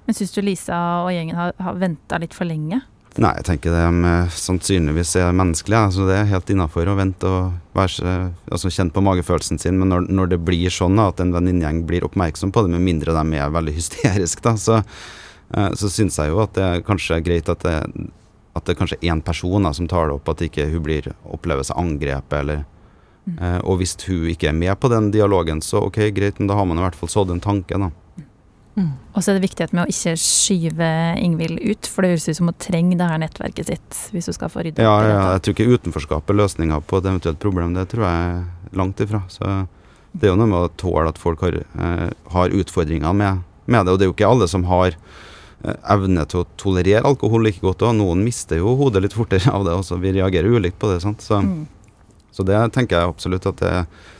[0.03, 2.81] Men syns du Lisa og gjengen har, har venta litt for lenge?
[3.21, 5.81] Nei, jeg tenker de eh, sannsynligvis er menneskelige.
[5.89, 8.15] Altså det er helt innafor å vente og være,
[8.49, 9.77] altså kjenne på magefølelsen sin.
[9.77, 13.13] Men når, når det blir sånn at en venninnegjeng blir oppmerksom på det, med mindre
[13.13, 14.81] de er veldig hysteriske, da, så,
[15.53, 17.77] eh, så syns jeg jo at det kanskje er greit at det,
[18.53, 21.11] at det er kanskje én person da, som tar det opp, at ikke hun blir
[21.23, 22.69] opplever seg angrepet, eller
[23.23, 23.37] Mm.
[23.39, 26.57] eh, Og hvis hun ikke er med på den dialogen, så ok, greit, men da
[26.59, 27.87] har man i hvert fall sådd en tanke, da.
[28.75, 28.87] Mm.
[29.13, 30.87] Og så er det viktighet med å ikke skyve
[31.21, 34.33] Ingvild ut, for det høres ut som hun trenger det her nettverket sitt hvis hun
[34.33, 37.05] skal få rydda Ja, opp i ja, jeg tror ikke utenforskap er løsninga på et
[37.11, 37.75] eventuelt problem.
[37.77, 39.21] Det tror jeg langt ifra.
[39.29, 39.45] Så
[40.13, 43.85] det er jo noe med å tåle at folk har, eh, har utfordringer med, med
[43.85, 43.93] det.
[43.93, 47.61] Og det er jo ikke alle som har eh, evne til å tolerere alkohol like
[47.61, 47.85] godt.
[47.85, 50.01] Og noen mister jo hodet litt fortere av det også.
[50.01, 51.01] Vi reagerer ulikt på det.
[51.05, 51.21] sant?
[51.21, 51.67] Så, Mm.
[52.33, 53.73] så det tenker jeg absolutt at det,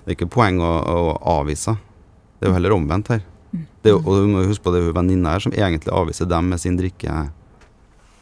[0.05, 1.73] det er ikke poeng å, å avvise.
[2.37, 3.23] Det er jo heller omvendt her.
[3.83, 6.29] Det jo, og du må huske på det er jo venninna her som egentlig avviser
[6.29, 7.27] dem med sin drikke,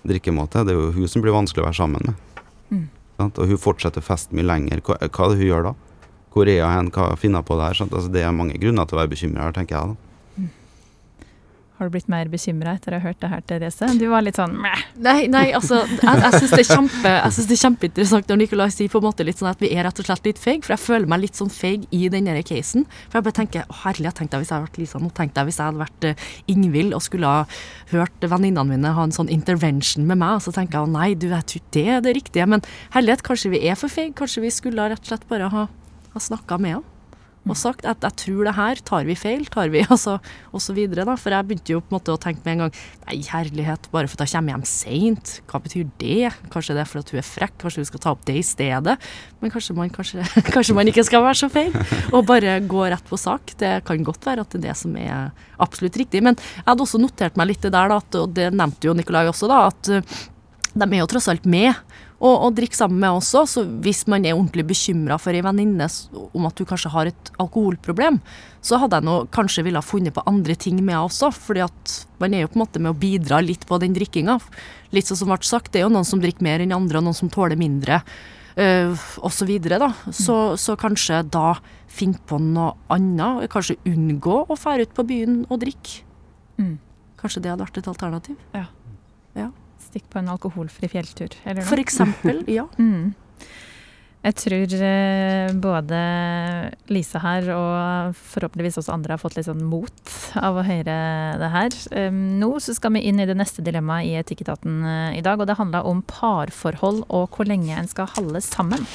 [0.07, 0.65] drikkemåte.
[0.67, 2.43] Det er jo hun som blir vanskelig å være sammen med.
[2.71, 2.85] Mm.
[3.21, 3.39] Sant?
[3.39, 4.83] Og hun fortsetter fest mye lenger.
[4.85, 5.73] Hva, hva er det hun gjør da?
[6.31, 6.91] Hvor er hun?
[6.95, 7.83] Hva finner hun på der?
[7.87, 9.93] Altså, det er mange grunner til å være bekymra her, tenker jeg.
[9.95, 10.10] da.
[11.81, 13.87] Har du blitt mer bekymra etter å ha hørt det her, Therese?
[13.97, 14.83] Du var litt sånn meh.
[15.01, 18.99] Nei, nei, altså, jeg, jeg syns det, kjempe- det er kjempeinteressant når Nikolai sier på
[19.01, 21.09] en måte litt sånn at vi er rett og slett litt feige, for jeg føler
[21.09, 22.85] meg litt sånn feig i den der casen.
[23.09, 25.41] For jeg bare tenker å herlighet, tenkte jeg hvis jeg hadde vært Lisa nå, tenkte
[25.41, 27.41] jeg hvis jeg hadde vært eh, Ingvild og skulle ha
[27.95, 31.09] hørt venninnene mine ha en sånn intervention med meg, og så tenker jeg å nei,
[31.17, 32.61] du, jeg tror det er det riktige, men
[32.93, 35.65] herlighet, kanskje vi er for feige, kanskje vi skulle rett og slett bare ha,
[36.13, 36.87] ha snakka med henne.
[37.49, 40.19] Og sagt at jeg tror det her, tar vi feil, tar vi, altså,
[40.53, 41.15] og så videre da.
[41.19, 44.09] For jeg begynte jo på en måte å tenke med en gang, nei herlighet, bare
[44.11, 46.31] for at jeg kommer hjem sent, hva betyr det?
[46.53, 48.45] Kanskje det er for at hun er frekk, kanskje hun skal ta opp det i
[48.45, 48.97] stedet.
[49.41, 50.25] Men kanskje man, kanskje,
[50.55, 51.73] kanskje man ikke skal være så feil,
[52.15, 53.55] og bare gå rett på sak.
[53.61, 56.21] Det kan godt være at det er det som er absolutt riktig.
[56.25, 58.95] Men jeg hadde også notert meg litt det der, da, at, og det nevnte jo
[58.97, 60.21] Nikolai også, da, at uh,
[60.71, 61.73] de er jo tross alt med
[62.21, 63.43] og, og drikke sammen med også.
[63.49, 65.87] Så hvis man er ordentlig bekymra for ei venninne
[66.31, 68.19] om at du kanskje har et alkoholproblem,
[68.61, 71.31] så hadde jeg nå kanskje ville ha funnet på andre ting med henne også.
[71.33, 74.37] fordi at man er jo på en måte med å bidra litt på den drikkinga.
[74.93, 77.09] Litt sånn som ble sagt, det er jo noen som drikker mer enn andre, og
[77.09, 78.03] noen som tåler mindre.
[78.51, 78.91] Uh,
[79.23, 79.93] og så videre, da.
[80.11, 81.55] Så, så kanskje da
[81.89, 83.47] finne på noe annet.
[83.51, 86.03] Kanskje unngå å fære ut på byen og drikke.
[86.59, 86.77] Mm.
[87.21, 88.37] Kanskje det hadde vært et alternativ.
[89.81, 91.69] Stikk på en alkoholfri fjelltur, eller noe.
[91.69, 92.67] For eksempel, ja.
[92.77, 93.13] Mm.
[94.21, 95.99] Jeg tror eh, både
[96.93, 100.97] Lise her og forhåpentligvis også andre har fått litt sånn mot av å høre
[101.41, 101.77] det her.
[102.13, 105.49] Nå så skal vi inn i det neste dilemmaet i Etikketaten eh, i dag, og
[105.49, 108.85] det handler om parforhold og hvor lenge en skal holde sammen.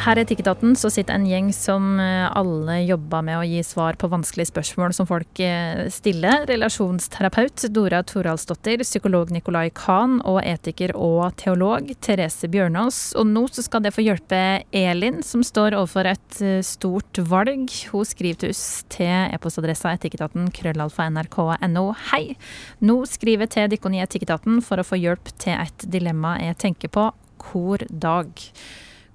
[0.00, 3.98] Her i Etikketaten så sitter en gjeng som eh, alle jobber med å gi svar
[4.00, 6.46] på vanskelige spørsmål som folk eh, stiller.
[6.48, 13.02] Relasjonsterapeut Dora Toralsdottir, psykolog Nicolai Kahn og etiker og teolog Therese Bjørnås.
[13.20, 14.40] Og nå så skal det få hjelpe
[14.72, 17.68] Elin, som står overfor et eh, stort valg.
[17.92, 21.90] Hun skriver til oss til e-postadressa etikketaten krøllalfa nrk.no.
[22.08, 22.38] Hei!
[22.80, 26.64] Nå skriver jeg til dere i Etikketaten for å få hjelp til et dilemma jeg
[26.70, 27.10] tenker på
[27.50, 28.48] hver dag.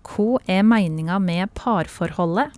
[0.06, 2.54] Hva er meninga med parforholdet?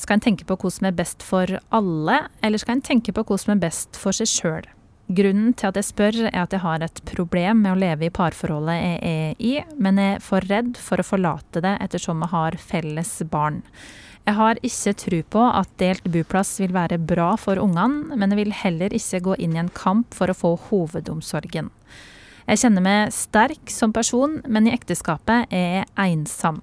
[0.00, 3.24] Skal en tenke på hva som er best for alle, eller skal en tenke på
[3.26, 4.72] hva som er best for seg sjøl?
[5.06, 8.14] Grunnen til at jeg spør, er at jeg har et problem med å leve i
[8.14, 12.32] parforholdet jeg er i, men jeg er for redd for å forlate det ettersom vi
[12.32, 13.62] har felles barn.
[14.26, 18.40] Jeg har ikke tro på at delt buplass vil være bra for ungene, men jeg
[18.40, 21.70] vil heller ikke gå inn i en kamp for å få hovedomsorgen.
[22.46, 26.60] Jeg kjenner meg sterk som person, men i ekteskapet er jeg ensom.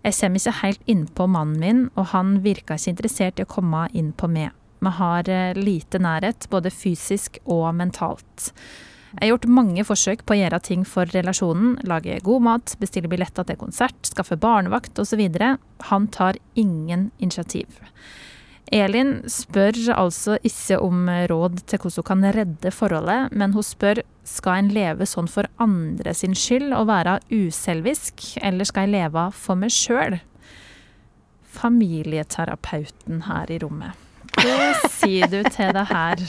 [0.00, 3.84] Jeg kommer ikke helt innpå mannen min, og han virka ikke interessert i å komme
[3.92, 4.54] inn på meg.
[4.80, 8.48] Vi har eh, lite nærhet, både fysisk og mentalt.
[9.10, 11.76] Jeg har gjort mange forsøk på å gjøre ting for relasjonen.
[11.90, 15.20] Lage god mat, bestille billetter til konsert, skaffe barnevakt osv.
[15.90, 17.82] Han tar ingen initiativ.
[18.70, 24.02] Elin spør altså ikke om råd til hvordan hun kan redde forholdet, men hun spør
[24.24, 29.24] skal en leve sånn for andre sin skyld og være uselvisk, eller skal jeg leve
[29.34, 30.20] for meg sjøl?
[31.50, 34.06] Familieterapeuten her i rommet.
[34.38, 36.20] Hva sier du til det her?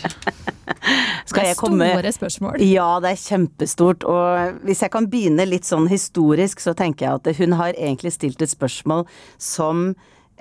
[1.29, 2.63] Skal jeg komme Det er store spørsmål.
[2.65, 4.05] Ja, det er kjempestort.
[4.09, 8.15] Og hvis jeg kan begynne litt sånn historisk, så tenker jeg at hun har egentlig
[8.17, 9.05] stilt et spørsmål
[9.37, 9.91] som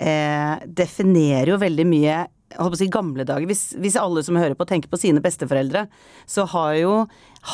[0.01, 3.47] eh, definerer jo veldig mye jeg på å si gamle dager.
[3.49, 5.85] Hvis, hvis, alle som hører på tenker på sine besteforeldre,
[6.27, 6.95] så har jo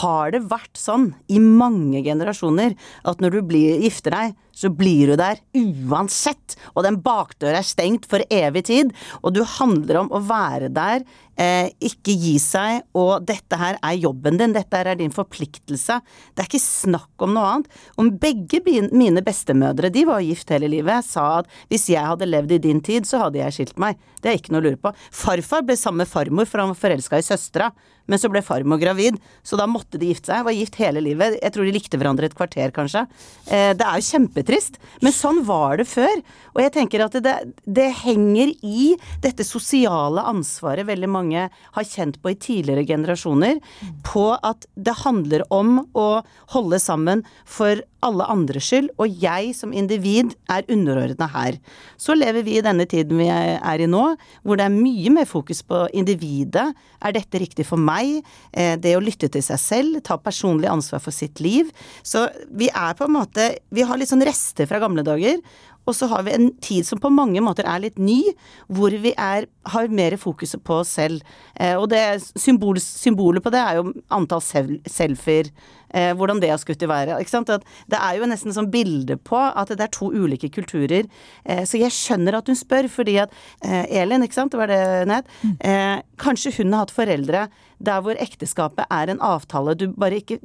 [0.01, 2.75] har det vært sånn i mange generasjoner
[3.07, 6.57] at når du blir, gifter deg, så blir du der uansett.
[6.73, 8.93] Og den bakdøra er stengt for evig tid.
[9.21, 11.05] Og du handler om å være der,
[11.37, 12.81] eh, ikke gi seg.
[12.97, 16.01] Og dette her er jobben din, dette her er din forpliktelse.
[16.33, 17.67] Det er ikke snakk om noe annet.
[17.97, 22.51] Om begge mine bestemødre, de var gift hele livet, sa at hvis jeg hadde levd
[22.51, 23.95] i din tid, så hadde jeg skilt meg.
[24.21, 24.93] Det er ikke noe å lure på.
[25.11, 27.71] Farfar ble sammen med farmor, for han var forelska i søstera.
[28.07, 30.45] Men så ble farmor gravid, så da måtte de gifte seg.
[30.47, 31.37] Var gift hele livet.
[31.41, 33.05] Jeg tror de likte hverandre et kvarter, kanskje.
[33.51, 36.21] Eh, det er jo kjempetrist, men sånn var det før.
[36.55, 38.93] Og jeg tenker at det, det henger i
[39.23, 43.61] dette sosiale ansvaret veldig mange har kjent på i tidligere generasjoner,
[44.07, 46.07] på at det handler om å
[46.55, 51.57] holde sammen for alle andres skyld, og jeg som individ er underordna her.
[51.97, 54.03] Så lever vi i denne tiden vi er i nå,
[54.43, 56.67] hvor det er mye mer fokus på individet.
[57.01, 57.96] Er dette riktig for meg?
[58.03, 61.71] Eh, det å lytte til seg selv, ta personlig ansvar for sitt liv.
[62.03, 65.41] Så vi er på en måte Vi har litt sånn rester fra gamle dager.
[65.87, 68.19] Og så har vi en tid som på mange måter er litt ny,
[68.67, 71.23] hvor vi er, har mer fokus på oss selv.
[71.55, 75.53] Eh, og det symbol, symbolet på det er jo antall selfier
[75.93, 77.15] eh, hvordan det har skutt i været.
[77.21, 77.51] Ikke sant?
[77.53, 81.07] At det er jo nesten sånn bilde på at det er to ulike kulturer.
[81.45, 84.71] Eh, så jeg skjønner at hun spør, fordi at eh, Elin, ikke sant, det var
[84.71, 85.55] det hun het, mm.
[85.69, 87.47] eh, kanskje hun har hatt foreldre
[87.77, 89.75] der hvor ekteskapet er en avtale.
[89.77, 90.39] Du bare ikke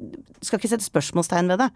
[0.45, 1.69] skal ikke sette spørsmålstegn ved det.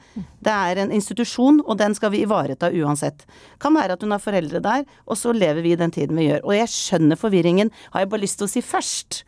[0.45, 3.25] Det er en institusjon, og den skal vi ivareta uansett.
[3.61, 6.29] Kan være at hun har foreldre der, og så lever vi i den tiden vi
[6.29, 6.45] gjør.
[6.45, 9.23] Og jeg skjønner forvirringen, har jeg bare lyst til å si først.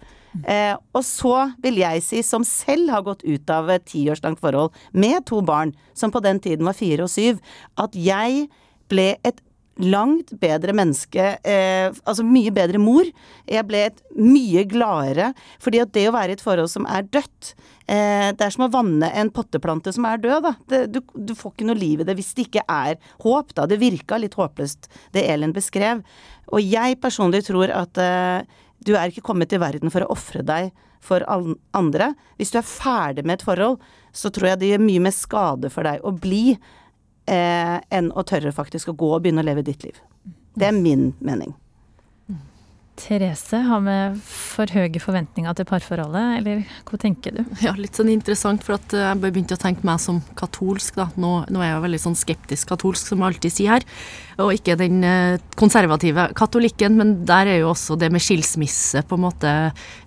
[0.45, 4.75] Eh, og så vil jeg si, som selv har gått ut av et tiårslangt forhold
[4.93, 7.41] med to barn, som på den tiden var fire og syv,
[7.81, 8.47] at jeg
[8.89, 9.41] ble et
[9.79, 13.07] langt bedre menneske, eh, altså mye bedre mor.
[13.47, 15.31] Jeg ble et mye gladere,
[15.63, 17.53] fordi at det å være i et forhold som er dødt
[17.87, 20.53] eh, Det er som å vanne en potteplante som er død, da.
[20.67, 23.67] Det, du, du, får ikke noe liv i det hvis det ikke er håp, da.
[23.69, 26.03] Det virka litt håpløst, det Elin beskrev.
[26.51, 30.43] Og jeg personlig tror at eh, du er ikke kommet til verden for å ofre
[30.45, 30.71] deg
[31.03, 32.13] for andre.
[32.39, 33.79] Hvis du er ferdig med et forhold,
[34.11, 38.25] så tror jeg det gjør mye mer skade for deg å bli eh, enn å
[38.27, 39.99] tørre faktisk å gå og begynne å leve ditt liv.
[40.59, 41.53] Det er min mening.
[42.99, 43.95] Therese, har vi
[44.27, 47.41] for høye forventninger til parforholdet, eller hva tenker du?
[47.63, 51.07] Ja, litt sånn interessant, for at eh, jeg begynte å tenke meg som katolsk, da.
[51.19, 53.87] Nå, nå er jeg veldig sånn skeptisk katolsk, som jeg alltid sier her.
[54.43, 59.19] Og ikke den eh, konservative katolikken, men der er jo også det med skilsmisse på
[59.19, 59.55] en måte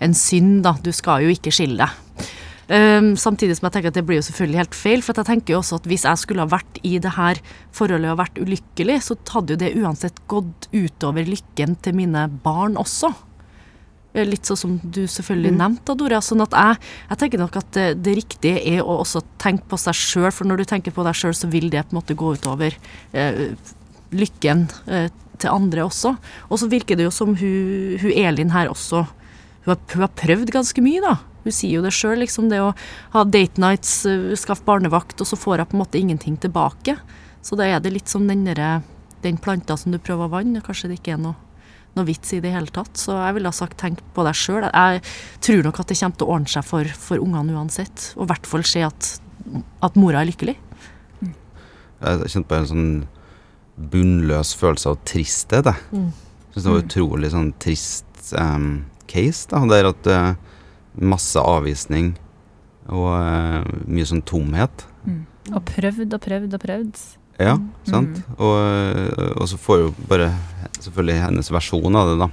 [0.02, 0.76] en synd, da.
[0.82, 2.28] Du skal jo ikke skille deg.
[2.70, 5.02] Um, samtidig som jeg tenker at det blir jo selvfølgelig helt feil.
[5.04, 7.40] For jeg tenker jo også at hvis jeg skulle ha vært i det her
[7.74, 12.78] forholdet og vært ulykkelig, så hadde jo det uansett gått utover lykken til mine barn
[12.80, 13.12] også.
[14.12, 15.60] Eh, litt sånn som du selvfølgelig mm.
[15.62, 16.20] nevnte, Dora.
[16.24, 19.80] Sånn at jeg, jeg, tenker nok at det, det, riktige er å også tenke på
[19.80, 22.18] seg sjøl, for når du tenker på deg sjøl, så vil det på en måte
[22.18, 22.76] gå utover
[23.16, 23.42] eh,
[24.12, 25.08] lykken eh,
[25.40, 26.14] til andre også.
[26.50, 29.06] Og så virker det jo som hun, hun Elin her også
[29.62, 31.12] hun har, hun har prøvd ganske mye, da.
[31.42, 32.48] Hun sier jo det sjøl, liksom.
[32.52, 32.72] Det å
[33.14, 36.96] ha date nights, uh, skaffe barnevakt, og så får hun på en måte ingenting tilbake.
[37.42, 38.82] Så da er det litt som den, der,
[39.24, 40.62] den planta som du prøver å vanne.
[40.64, 41.34] Kanskje det ikke er noe,
[41.98, 42.94] noe vits i det hele tatt.
[42.98, 44.68] Så jeg ville ha sagt tenk på deg sjøl.
[44.68, 45.02] Jeg
[45.42, 48.12] tror nok at det kommer til å ordne seg for, for ungene uansett.
[48.16, 49.10] Og i hvert fall se at,
[49.82, 50.56] at mora er lykkelig.
[52.02, 52.86] Jeg kjente på en sånn
[53.92, 55.86] bunnløs følelse av tristhet, jeg.
[55.94, 56.08] Mm.
[56.52, 58.72] Syns det var utrolig sånn trist um,
[59.08, 59.62] case, da.
[59.70, 60.32] Der at eh,
[61.00, 62.12] masse avvisning
[62.92, 64.86] og uh, mye sånn tomhet.
[65.52, 66.98] Og prøvd og prøvd og prøvd.
[67.40, 67.70] Ja, Mm.
[67.88, 68.18] sant.
[68.38, 70.28] Og, eh, og så får jo bare
[70.78, 72.28] selvfølgelig hennes versjon av det, da.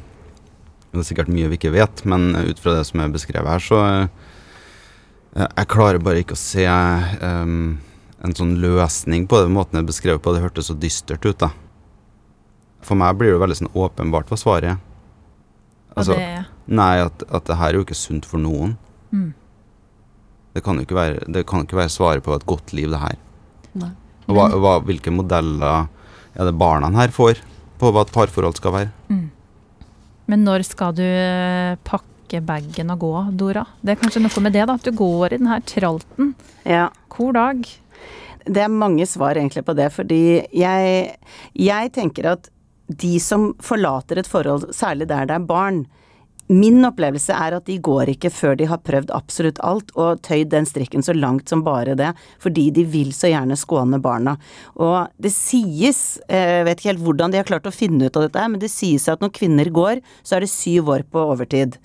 [0.91, 3.59] Det er sikkert mye vi ikke vet, men ut fra det som er beskrevet her,
[3.63, 7.79] så uh, Jeg klarer bare ikke å se um,
[8.23, 11.37] en sånn løsning på den Måten det er beskrevet på, det hørtes så dystert ut,
[11.39, 11.49] da.
[12.81, 14.77] For meg blir det veldig sånn åpenbart hva svaret er.
[16.01, 18.77] Altså, det nei, at, at det her er jo ikke sunt for noen.
[19.11, 19.29] mm.
[20.49, 22.99] Det kan jo ikke være, det kan ikke være svaret på et godt liv, det
[22.99, 23.17] her.
[23.77, 23.91] Nei.
[24.25, 25.85] Og hva, hva, hvilke modeller
[26.33, 27.41] er det barna her får
[27.79, 28.89] på hva et parforhold skal være?
[29.13, 29.27] Mm.
[30.29, 33.63] Men når skal du eh, pakke bagen og gå, Dora?
[33.81, 34.75] Det er kanskje noe med det, da.
[34.77, 36.33] At du går i den her tralten
[36.67, 36.89] Ja.
[37.13, 37.65] Hvor dag.
[38.45, 40.21] Det er mange svar egentlig på det, fordi
[40.55, 41.15] jeg,
[41.59, 42.47] jeg tenker at
[42.89, 45.83] de som forlater et forhold, særlig der det er barn,
[46.49, 50.49] Min opplevelse er at de går ikke før de har prøvd absolutt alt og tøyd
[50.49, 52.07] den strikken så langt som bare det,
[52.41, 54.33] fordi de vil så gjerne skåne barna.
[54.73, 58.17] Og det sies, eh, jeg vet ikke helt hvordan de har klart å finne ut
[58.17, 61.27] av dette, men det sies at når kvinner går, så er det syv år på
[61.35, 61.77] overtid.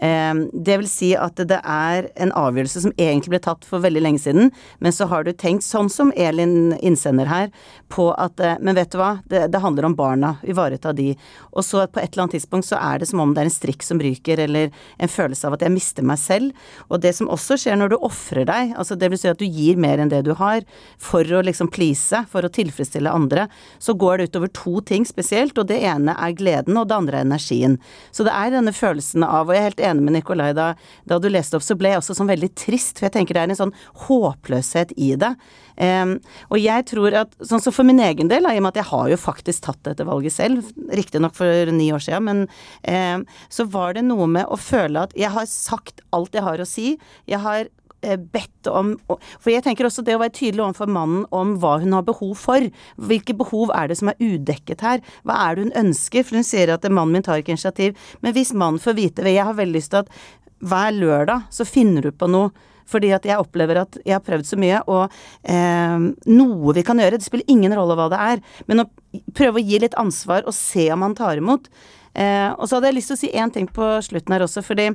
[0.00, 4.02] Eh, Det vil si at det er en avgjørelse som egentlig ble tatt for veldig
[4.02, 7.50] lenge siden, men så har du tenkt, sånn som Elin innsender her,
[7.88, 11.14] på at eh, Men vet du hva, det, det handler om barna, ivareta de.
[11.52, 13.54] Og så på et eller annet tidspunkt så er det som om det er en
[13.54, 16.52] strikk som ryker, eller en følelse av at jeg mister meg selv.
[16.88, 19.46] Og det som også skjer når du ofrer deg, altså det vil si at du
[19.46, 20.64] gir mer enn det du har,
[20.98, 25.58] for å liksom please, for å tilfredsstille andre, så går det utover to ting spesielt,
[25.58, 27.78] og det ene er gleden, og det andre er energien.
[28.12, 30.72] Så det er denne følelsen av, og jeg er helt enig med Nikolai, da,
[31.08, 33.42] da du leste opp, så ble jeg også sånn veldig trist, for jeg tenker det
[33.42, 33.74] er en sånn
[34.06, 35.32] håpløshet i det.
[35.80, 36.16] Um,
[36.52, 38.90] og jeg tror at, sånn som for min egen del, i og med at jeg
[38.92, 42.46] har jo faktisk tatt dette valget selv, riktignok for ni år siden, men
[42.86, 46.62] um, så var det noe med å føle at jeg har sagt alt jeg har
[46.62, 46.94] å si.
[47.30, 51.54] Jeg har bedt om For jeg tenker også det å være tydelig overfor mannen om
[51.60, 52.66] hva hun har behov for.
[52.96, 55.04] Hvilke behov er det som er udekket her?
[55.28, 56.24] Hva er det hun ønsker?
[56.26, 57.98] For hun sier at mannen min tar ikke initiativ.
[58.24, 60.12] Men hvis mannen får vite Jeg har veldig lyst til at
[60.60, 62.50] hver lørdag så finner du på noe.
[62.90, 65.12] Fordi at jeg opplever at jeg har prøvd så mye, og
[65.46, 68.88] eh, noe vi kan gjøre Det spiller ingen rolle hva det er, men å
[69.36, 71.70] prøve å gi litt ansvar og se om han tar imot.
[72.18, 74.64] Eh, og så hadde jeg lyst til å si én ting på slutten her også,
[74.66, 74.90] fordi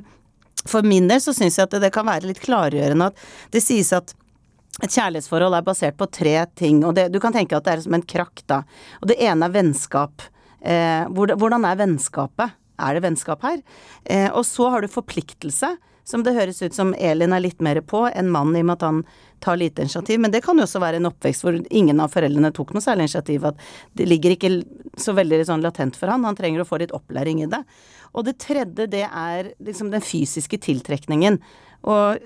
[0.70, 3.92] for min del så syns jeg at det kan være litt klargjørende at det sies
[3.96, 4.14] at
[4.84, 7.84] et kjærlighetsforhold er basert på tre ting, og det, du kan tenke at det er
[7.86, 8.60] som en krakk, da.
[9.00, 10.26] Og det ene er vennskap.
[10.60, 12.56] Eh, hvordan, er vennskapet?
[12.76, 13.62] Er det vennskap her?
[14.04, 15.70] Eh, og så har du forpliktelse,
[16.06, 18.76] som det høres ut som Elin er litt mer på enn mannen, i og med
[18.76, 19.00] at han
[19.42, 20.20] tar lite initiativ.
[20.20, 23.08] Men det kan jo også være en oppvekst hvor ingen av foreldrene tok noe særlig
[23.08, 23.48] initiativ.
[23.48, 23.64] At
[23.98, 24.52] det ligger ikke
[25.00, 26.28] så veldig sånn latent for han.
[26.28, 27.64] Han trenger å få litt opplæring i det.
[28.16, 31.38] Og det tredje, det er liksom den fysiske tiltrekningen.
[31.86, 32.18] Og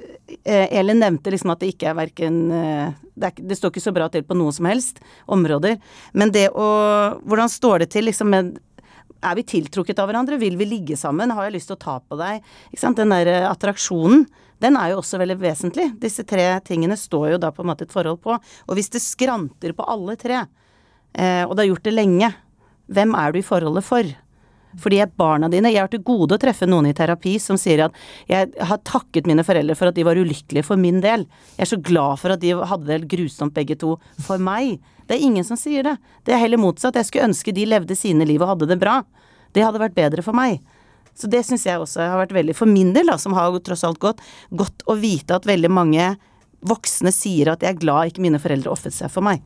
[0.45, 3.93] eh, Elin nevnte liksom at det ikke er verken eh, det, det står ikke så
[3.93, 5.77] bra til på noe som helst områder.
[6.17, 6.69] Men det å
[7.27, 8.55] Hvordan står det til liksom med
[9.21, 10.39] er vi tiltrukket av hverandre?
[10.41, 11.33] Vil vi ligge sammen?
[11.35, 12.45] Har jeg lyst til å ta på deg?
[12.71, 13.01] Ikke sant?
[13.01, 14.25] Den der eh, attraksjonen,
[14.65, 15.91] den er jo også veldig vesentlig.
[16.01, 18.39] Disse tre tingene står jo da på en måte et forhold på.
[18.39, 20.45] Og hvis det skranter på alle tre,
[21.13, 22.33] eh, og du har gjort det lenge,
[22.91, 24.09] hvem er du i forholdet for?
[24.79, 27.97] Fordi barna dine Jeg har til gode å treffe noen i terapi som sier at
[28.31, 31.27] jeg har takket mine foreldre for at de var ulykkelige for min del.
[31.57, 34.79] Jeg er så glad for at de hadde det helt grusomt begge to for meg.
[35.07, 35.97] Det er ingen som sier det.
[36.25, 36.95] Det er heller motsatt.
[36.95, 39.01] Jeg skulle ønske de levde sine liv og hadde det bra.
[39.51, 40.61] Det hadde vært bedre for meg.
[41.19, 43.83] Så det syns jeg også har vært veldig For min del, da, som har tross
[43.85, 44.23] alt gått,
[44.55, 46.13] godt å vite at veldig mange
[46.61, 49.43] voksne sier at jeg er glad ikke mine foreldre ofret seg for meg.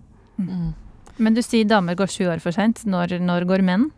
[1.16, 2.84] Men du sier damer går sju år for sent.
[2.90, 3.88] Når, når går menn?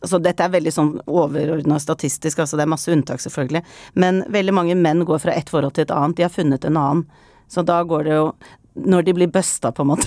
[0.00, 3.62] Altså, dette er veldig sånn overordna statistisk, altså det er masse unntak selvfølgelig.
[3.94, 6.18] Men veldig mange menn går fra ett forhold til et annet.
[6.18, 7.06] De har funnet en annen.
[7.48, 8.30] Så da går det jo
[8.76, 10.04] Når de blir busta, på en måte.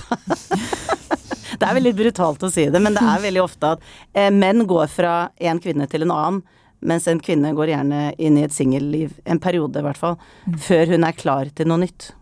[1.58, 4.62] det er veldig brutalt å si det, men det er veldig ofte at eh, menn
[4.70, 5.14] går fra
[5.50, 6.38] en kvinne til en annen.
[6.86, 10.14] Mens en kvinne går gjerne inn i et singelliv, en periode i hvert fall,
[10.62, 12.12] før hun er klar til noe nytt.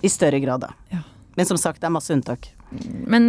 [0.00, 0.72] I større grad, da.
[0.90, 1.04] Ja.
[1.40, 2.50] Men som sagt, det er masse unntak.
[3.10, 3.24] Men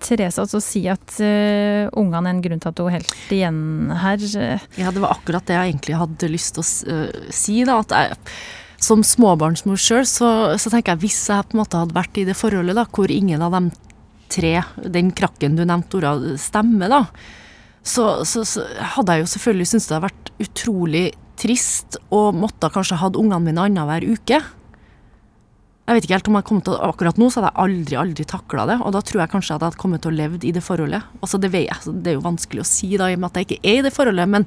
[0.00, 3.58] Therese altså sier at uh, ungene er en grunn til at hun helt igjen
[4.00, 4.22] her.
[4.40, 7.58] eh, Ja, det var akkurat det jeg egentlig hadde lyst til å øh, si.
[7.68, 8.16] da, at jeg,
[8.80, 12.24] Som småbarnsmor sjøl, så, så tenker jeg hvis jeg på en måte hadde vært i
[12.28, 13.74] det forholdet da, hvor ingen av de
[14.32, 14.54] tre,
[14.86, 17.02] den krakken du nevnte, Dora, stemmer, da,
[17.82, 21.06] så, så, så hadde jeg jo selvfølgelig syntes det hadde vært utrolig
[21.38, 24.40] trist og måtte kanskje hatt ungene mine annenhver uke.
[25.88, 27.96] Jeg vet ikke helt om jeg kom til å, Akkurat nå så hadde jeg aldri,
[27.96, 30.44] aldri takla det, og da tror jeg kanskje at jeg hadde kommet til å levd
[30.44, 31.06] i det forholdet.
[31.22, 33.40] Altså det, vet jeg, det er jo vanskelig å si da, i og med at
[33.40, 34.44] jeg ikke er i det forholdet, men,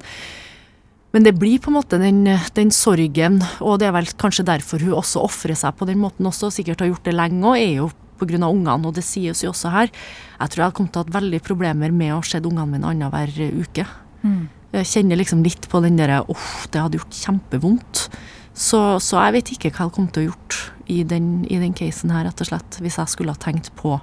[1.16, 2.22] men det blir på en måte den,
[2.54, 6.30] den sorgen, og det er vel kanskje derfor hun også ofrer seg på den måten
[6.30, 7.90] også, sikkert har gjort det lenge og er jo
[8.22, 8.38] pga.
[8.46, 9.90] ungene, og det sies jo også her.
[9.90, 12.86] Jeg tror jeg hadde kommet til å ha veldig problemer med å se ungene mine
[12.86, 13.86] annenhver uke.
[14.22, 14.46] Mm.
[14.78, 18.06] Jeg kjenner liksom litt på den derre uff, det hadde gjort kjempevondt.
[18.52, 20.56] Så, så, jeg vet ikke hva jeg hadde kommet til å gjort
[20.92, 22.80] i den, i den casen her, rett og slett.
[22.84, 23.96] Hvis jeg skulle ha tenkt på,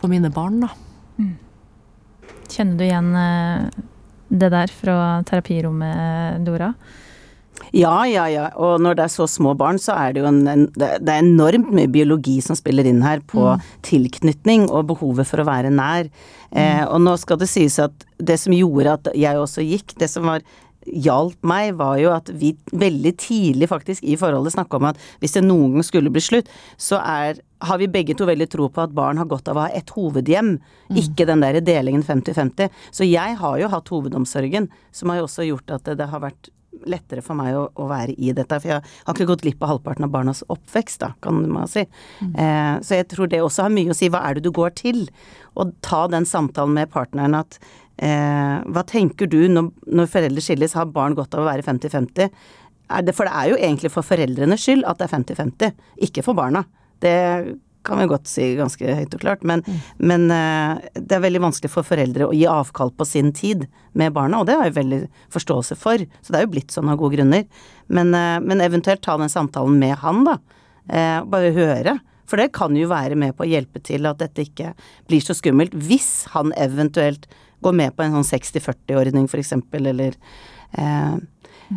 [0.00, 0.72] på mine barn, da.
[1.18, 1.36] Mm.
[2.48, 3.84] Kjenner du igjen eh,
[4.28, 4.96] det der fra
[5.28, 6.72] terapirommet, Dora?
[7.74, 8.46] Ja, ja, ja.
[8.56, 11.20] Og når det er så små barn, så er det jo en, en det er
[11.20, 13.66] enormt mye biologi som spiller inn her på mm.
[13.88, 16.08] tilknytning og behovet for å være nær.
[16.48, 20.08] Eh, og nå skal det sies at det som gjorde at jeg også gikk, det
[20.12, 20.46] som var
[20.92, 25.36] hjalp meg, var jo at vi veldig tidlig faktisk i forholdet snakka om at hvis
[25.38, 28.84] det noen gang skulle bli slutt, så er, har vi begge to veldig tro på
[28.84, 31.00] at barn har godt av å ha et hovedhjem, mm.
[31.02, 32.70] ikke den der delingen 50-50.
[32.94, 36.24] Så jeg har jo hatt hovedomsorgen, som har jo også gjort at det, det har
[36.24, 36.52] vært
[36.86, 38.60] lettere for meg å, å, være i dette.
[38.60, 41.84] For jeg har ikke gått glipp av halvparten av barnas oppvekst, da, kan man si.
[42.22, 42.32] Mm.
[42.34, 44.10] Eh, så jeg tror det også har mye å si.
[44.12, 45.06] Hva er det du går til?
[45.58, 47.58] Og ta den samtalen med partneren at
[47.98, 52.34] eh, hva tenker du når, når, foreldre skilles, har barn godt av å være 50-50?
[52.88, 56.64] For det er jo egentlig for foreldrenes skyld at det er 50-50, ikke for barna.
[57.04, 57.16] Det
[57.88, 59.44] kan vi godt si ganske høyt og klart.
[59.46, 59.78] Men, mm.
[60.10, 63.64] men eh, det er veldig vanskelig for foreldre å gi avkall på sin tid
[63.98, 65.00] med barna, og det har jeg veldig
[65.34, 66.04] forståelse for.
[66.20, 67.46] Så det er jo blitt sånn av gode grunner.
[67.88, 70.38] Men, eh, men eventuelt ta den samtalen med han, da.
[70.88, 71.98] Uh, bare høre.
[72.28, 74.70] For det kan jo være med på å hjelpe til at dette ikke
[75.08, 77.26] blir så skummelt, hvis han eventuelt
[77.64, 81.16] går med på en sånn 60-40-ordning, for eksempel, eh,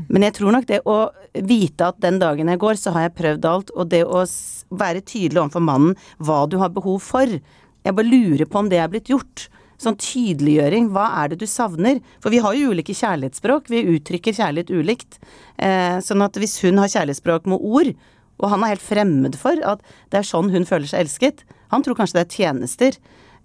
[0.07, 0.99] men jeg tror nok det å
[1.35, 4.23] vite at den dagen jeg går, så har jeg prøvd alt, og det å
[4.71, 7.39] være tydelig overfor mannen hva du har behov for
[7.81, 9.47] Jeg bare lurer på om det er blitt gjort.
[9.81, 10.91] Sånn tydeliggjøring.
[10.93, 11.97] Hva er det du savner?
[12.21, 13.71] For vi har jo ulike kjærlighetsspråk.
[13.73, 15.17] Vi uttrykker kjærlighet ulikt.
[15.57, 17.89] Eh, sånn at hvis hun har kjærlighetsspråk med ord,
[18.37, 19.81] og han er helt fremmed for at
[20.13, 22.97] det er sånn hun føler seg elsket Han tror kanskje det er tjenester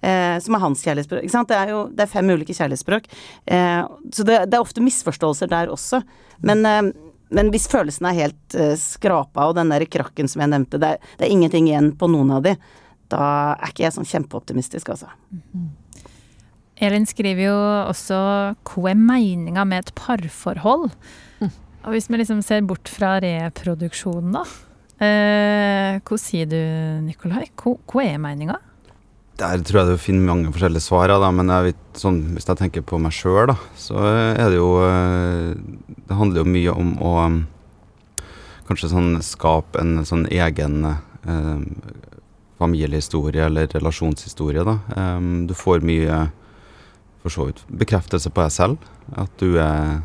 [0.03, 1.25] eh, som er hans kjærlighetsspråk.
[1.25, 1.51] Ikke sant?
[1.51, 3.09] Det er jo det er fem ulike kjærlighetsspråk.
[3.47, 3.83] Eh,
[4.13, 6.03] så det, det, er ofte misforståelser der også.
[6.47, 6.91] Men, eh,
[7.37, 10.97] men hvis følelsen er helt eh, skrapa, og den der krakken som jeg nevnte, det
[10.97, 12.57] er, det er, ingenting igjen på noen av de,
[13.13, 13.25] da
[13.55, 15.11] er ikke jeg sånn kjempeoptimistisk, altså.
[15.55, 15.75] Mm.
[16.87, 17.57] Elin skriver jo
[17.89, 18.17] også
[18.69, 20.91] hva er meninga med et parforhold?
[21.41, 21.53] Mm.
[21.87, 24.43] Og hvis vi liksom ser bort fra reproduksjonen, da.
[24.97, 26.59] Eh, hva sier du,
[27.07, 27.47] Nikolai?
[27.57, 28.59] Hva, hva er meninga?
[29.37, 32.85] Der tror jeg du finner mange forskjellige svar, men jeg vet, sånn, hvis jeg tenker
[32.89, 34.01] på meg sjøl, så
[34.33, 35.53] er det jo eh,
[36.09, 37.13] Det handler jo mye om å
[38.67, 41.61] kanskje sånn skape en sånn egen eh,
[42.59, 44.79] familiehistorie eller relasjonshistorie, da.
[44.97, 46.27] Um, du får mye
[47.23, 48.89] for så vidt bekreftelse på deg selv,
[49.21, 50.01] at du er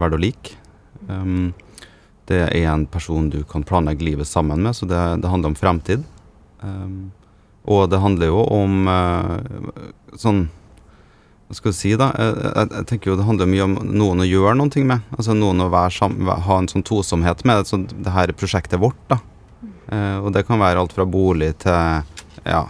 [0.00, 0.56] verdt å like.
[1.06, 1.52] Um,
[2.30, 5.58] det er en person du kan planlegge livet sammen med, så det, det handler om
[5.58, 6.06] fremtid.
[6.64, 7.10] Um,
[7.68, 10.46] og det handler jo om uh, sånn
[11.48, 12.10] Hva skal vi si, da?
[12.16, 15.06] Jeg, jeg, tenker jo det handler mye om noen å gjøre noe med.
[15.16, 17.66] Altså noen å sammen, ha en sånn tosomhet med.
[17.66, 19.18] Så det her prosjektet vårt, da.
[19.90, 22.06] Uh, og det kan være alt fra bolig til
[22.46, 22.62] ja,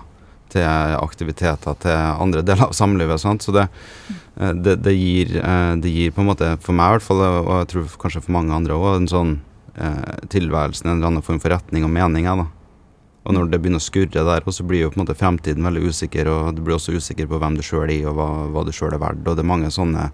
[0.51, 3.21] til aktiviteter til andre deler av samlivet.
[3.23, 3.45] Sant?
[3.45, 3.69] Så det,
[4.65, 5.37] det, det, gir,
[5.79, 8.35] det gir på en måte, for meg i hvert fall, og jeg tror kanskje for
[8.35, 9.37] mange andre òg, en sånn
[10.33, 12.27] tilværelsen, en eller annen form for retning og mening.
[12.27, 12.49] da.
[13.21, 15.91] Og når det begynner å skurre der, så blir jo på en måte fremtiden veldig
[15.93, 18.73] usikker, og du blir også usikker på hvem du sjøl er, og hva, hva du
[18.73, 19.27] sjøl er verdt.
[19.27, 20.07] Og det er mange sånne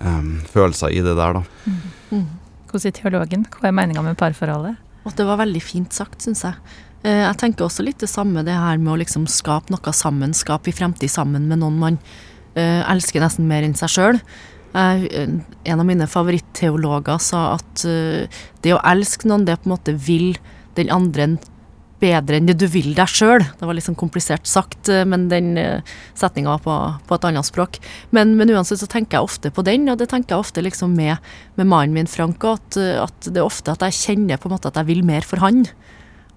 [0.00, 1.44] um, følelser i det der, da.
[1.66, 1.78] Mm.
[2.10, 2.26] Mm.
[2.66, 3.46] Hvordan sier teologen?
[3.54, 4.82] Hva er meninga med parforholdet?
[5.06, 6.58] Og det var veldig fint sagt, syns jeg.
[7.06, 10.34] Eh, jeg tenker også litt det samme, det her med å liksom skape noe sammen,
[10.34, 11.98] skape i fremtid sammen med noen man
[12.56, 14.20] uh, elsker nesten mer enn seg sjøl.
[14.74, 15.06] Uh,
[15.64, 19.94] en av mine favoritteologer sa at uh, det å elske noen, det på en måte
[19.94, 20.34] vil
[20.76, 21.36] den andre
[22.02, 23.44] bedre enn det du vil deg sjøl.
[23.56, 26.76] Det var litt sånn komplisert sagt, eh, men den eh, setninga var på,
[27.08, 27.80] på, et annet språk.
[28.16, 30.96] Men, men, uansett så tenker jeg ofte på den, og det tenker jeg ofte liksom
[30.96, 31.22] med,
[31.56, 34.72] med mannen min Frank, at, at, det er ofte at jeg kjenner på en måte
[34.72, 35.64] at jeg vil mer for han.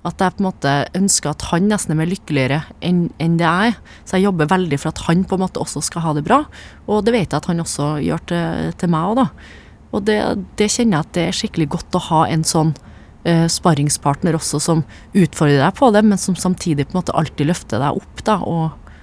[0.08, 3.48] At jeg på en måte ønsker at han nesten er mer lykkeligere enn, enn det
[3.48, 3.80] jeg er.
[4.08, 6.46] Så jeg jobber veldig for at han på en måte også skal ha det bra,
[6.88, 9.58] og det vet jeg at han også gjør til, til meg òg, da.
[9.90, 10.20] Og det,
[10.60, 12.76] det kjenner jeg at det er skikkelig godt å ha en sånn
[13.24, 17.50] eh, sparringspartner også som utfordrer deg på det, men som samtidig på en måte alltid
[17.50, 18.94] løfter deg opp, da, og,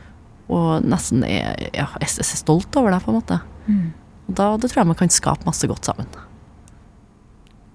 [0.53, 3.41] og nesten er, ja, er, stolt over deg, på en måte.
[3.67, 3.91] Mm.
[4.27, 6.09] Og da det tror jeg man kan skape masse godt sammen.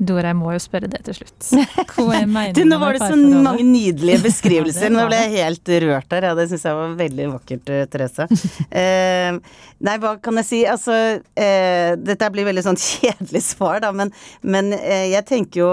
[0.02, 1.52] Dora, jeg må jo spørre det til slutt.
[2.56, 4.90] Du, nå var det så mange nydelige beskrivelser.
[4.94, 6.26] Nå ble jeg helt rørt der.
[6.30, 8.28] Ja, det syns jeg var veldig vakkert, eh, Therese.
[8.82, 9.36] Eh,
[9.84, 10.60] nei, hva kan jeg si?
[10.70, 10.96] Altså,
[11.38, 15.72] eh, dette blir veldig sånn kjedelig svar, da, men, men eh, jeg tenker jo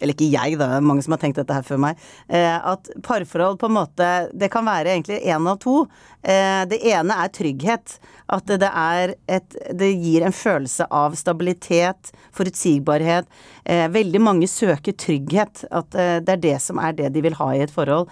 [0.00, 2.00] eller ikke jeg, da, mange som har tenkt dette her før meg.
[2.26, 5.84] Eh, at parforhold på en måte Det kan være egentlig én av to.
[6.22, 7.98] Eh, det ene er trygghet.
[8.34, 13.28] At det er et Det gir en følelse av stabilitet, forutsigbarhet.
[13.64, 15.64] Eh, veldig mange søker trygghet.
[15.70, 18.10] At det er det som er det de vil ha i et forhold.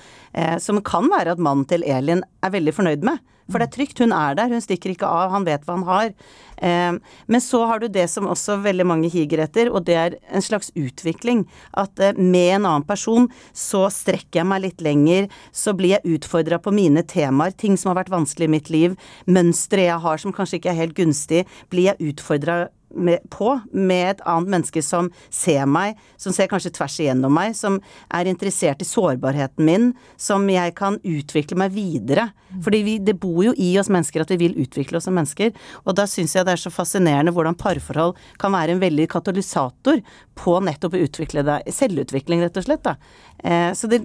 [0.63, 3.19] Som kan være at mannen til Elin er veldig fornøyd med.
[3.53, 4.01] For det er trygt.
[4.03, 6.15] Hun er der, hun stikker ikke av, han vet hva han har.
[6.63, 6.93] Eh,
[7.27, 10.45] men så har du det som også veldig mange higer etter, og det er en
[10.45, 11.45] slags utvikling.
[11.79, 16.19] At eh, med en annen person så strekker jeg meg litt lenger, så blir jeg
[16.19, 20.23] utfordra på mine temaer, ting som har vært vanskelig i mitt liv, mønstre jeg har
[20.23, 22.65] som kanskje ikke er helt gunstig, blir jeg utfordra
[22.95, 27.57] med, på med et annet menneske som ser meg, som ser kanskje tvers igjennom meg,
[27.59, 27.79] som
[28.13, 29.91] er interessert i sårbarheten min,
[30.21, 32.31] som jeg kan utvikle meg videre.
[32.65, 35.55] Fordi vi, det bor jo i oss mennesker at vi vil utvikle oss som mennesker.
[35.87, 40.03] Og da syns jeg det er så fascinerende hvordan parforhold kan være en veldig katalysator
[40.39, 41.73] på nettopp å utvikle deg.
[41.73, 42.85] Selvutvikling, rett og slett.
[42.85, 42.99] Da.
[43.43, 44.03] Eh, så det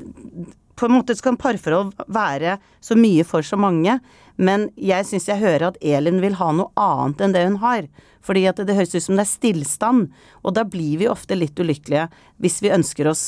[0.78, 3.98] på en måte kan parforhold være så mye for så mange,
[4.38, 7.90] men jeg syns jeg hører at Elin vil ha noe annet enn det hun har.
[8.28, 10.08] Fordi at det høres ut som det er stillstand,
[10.44, 12.08] og da blir vi ofte litt ulykkelige
[12.44, 13.28] hvis vi ønsker oss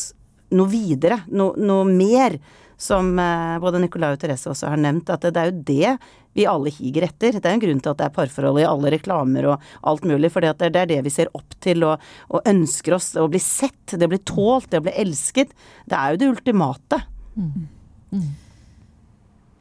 [0.53, 2.39] noe videre, noe, noe mer.
[2.79, 5.95] Som eh, både Nicolai og Therese også har nevnt, at det, er jo det
[6.37, 7.35] vi alle higer etter.
[7.35, 10.29] Det er en grunn til at det er parforhold i alle reklamer og alt mulig,
[10.31, 11.99] for det er det vi ser opp til og,
[12.31, 13.11] og ønsker oss.
[13.19, 15.51] Å bli sett, det å bli tålt, det å bli elsket.
[15.91, 17.01] Det er jo det ultimate.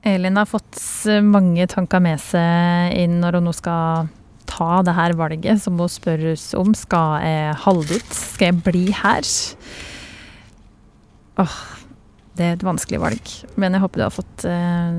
[0.09, 0.79] Elin har fått
[1.27, 4.09] mange tanker med seg inn når hun nå skal
[4.49, 6.73] ta det her valget som hun spørres om.
[6.77, 8.15] Skal jeg holde ut?
[8.17, 9.27] Skal jeg bli her?
[11.39, 11.59] Åh,
[12.39, 14.95] det er et vanskelig valg, men jeg håper du har fått uh,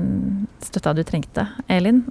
[0.64, 2.02] støtta du trengte, Elin.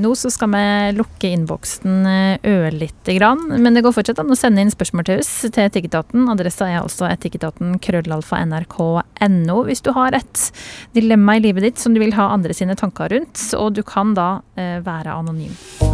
[0.00, 0.64] Nå så skal vi
[0.96, 5.22] lukke innboksen uh, ørlite grann, men det går fortsatt an å sende inn spørsmål til
[5.22, 6.28] oss til Etikketaten.
[6.32, 10.46] Adressa er altså etikketaten krøllalfa nrk.no hvis du har et
[10.96, 14.16] dilemma i livet ditt som du vil ha andre sine tanker rundt, og du kan
[14.16, 15.93] da uh, være anonym.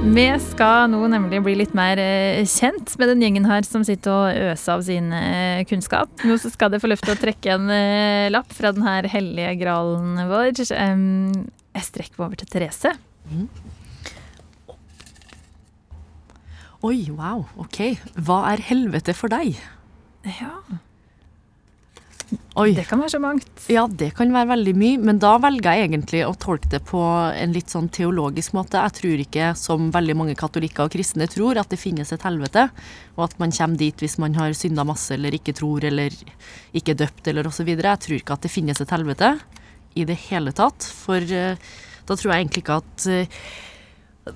[0.00, 4.14] Vi skal nå nemlig bli litt mer eh, kjent med den gjengen her som sitter
[4.14, 6.24] og øser av sin eh, kunnskap.
[6.24, 9.04] Nå så skal dere få lov til å trekke en eh, lapp fra den her
[9.12, 10.54] hellige gralen vår.
[10.56, 12.94] Jeg strekker meg over til Therese.
[16.80, 17.82] Oi, wow, ok.
[18.16, 19.60] Hva er helvete for deg?
[20.24, 20.56] Ja,
[22.60, 22.72] Oi.
[22.76, 23.48] det kan være så mangt.
[23.72, 27.00] Ja, det kan være veldig mye, men da velger jeg egentlig å tolke det på
[27.00, 28.82] en litt sånn teologisk måte.
[28.82, 32.68] Jeg tror ikke, som veldig mange katolikker og kristne tror, at det finnes et helvete,
[33.16, 36.14] og at man kommer dit hvis man har synda masse eller ikke tror eller
[36.76, 37.72] ikke døpt eller osv.
[37.74, 39.34] Jeg tror ikke at det finnes et helvete
[39.98, 41.58] i det hele tatt, for eh,
[42.06, 43.42] da tror jeg egentlig ikke at eh,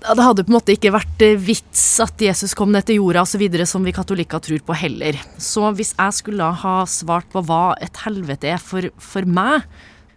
[0.01, 3.25] det hadde på en måte ikke vært eh, vits at Jesus kom ned til jorda
[3.25, 5.19] osv., som vi katolikker tror på heller.
[5.41, 9.67] Så hvis jeg skulle ha svart på hva et helvete er for, for meg,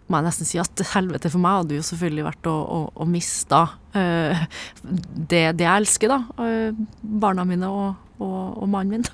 [0.08, 3.06] må jeg nesten si at helvete for meg hadde jo selvfølgelig vært å, å, å
[3.08, 4.44] miste uh,
[4.80, 6.20] det, det jeg elsker, da.
[6.40, 9.10] Uh, barna mine og, og, og mannen min.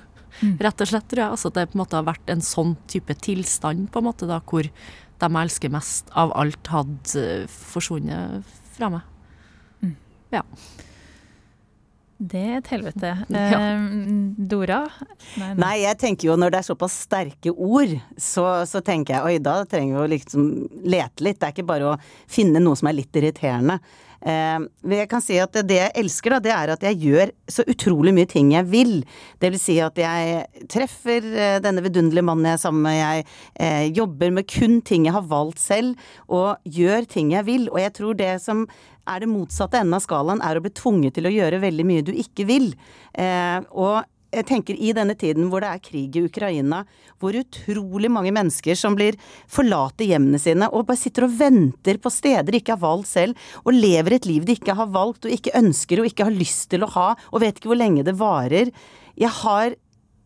[0.63, 1.33] Rett og slett, tror jeg.
[1.35, 4.31] Altså at det på en måte har vært en sånn type tilstand, på en måte,
[4.31, 9.14] da, hvor de jeg elsker mest av alt, hadde forsvunnet fra meg.
[10.35, 10.43] Ja.
[12.25, 13.11] Det er et helvete.
[13.35, 13.59] Ja.
[14.39, 14.81] Dora?
[15.37, 15.59] Nei, nei.
[15.61, 19.43] Nei, jeg tenker jo når det er såpass sterke ord, så, så tenker jeg oi,
[19.43, 20.49] da trenger vi å liksom
[20.87, 21.41] lete litt.
[21.41, 21.99] Det er ikke bare å
[22.31, 23.81] finne noe som er litt irriterende.
[24.25, 27.33] Eh, men jeg kan si at det jeg elsker, da, det er at jeg gjør
[27.57, 28.95] så utrolig mye ting jeg vil.
[29.43, 33.27] Det vil si at jeg treffer eh, denne vidunderlige mannen jeg er sammen med, jeg
[33.61, 36.01] eh, jobber med kun ting jeg har valgt selv,
[36.33, 37.69] og gjør ting jeg vil.
[37.73, 38.65] Og jeg tror det som
[39.05, 42.05] er det motsatte enden av skalaen, er å bli tvunget til å gjøre veldig mye
[42.07, 42.71] du ikke vil.
[43.77, 43.99] Og
[44.35, 46.83] jeg tenker i denne tiden hvor det er krig i Ukraina,
[47.23, 49.19] hvor utrolig mange mennesker som blir
[49.51, 53.39] forlater hjemmene sine og bare sitter og venter på steder de ikke har valgt selv,
[53.65, 56.69] og lever et liv de ikke har valgt og ikke ønsker og ikke har lyst
[56.75, 58.75] til å ha, og vet ikke hvor lenge det varer.
[59.21, 59.79] Jeg har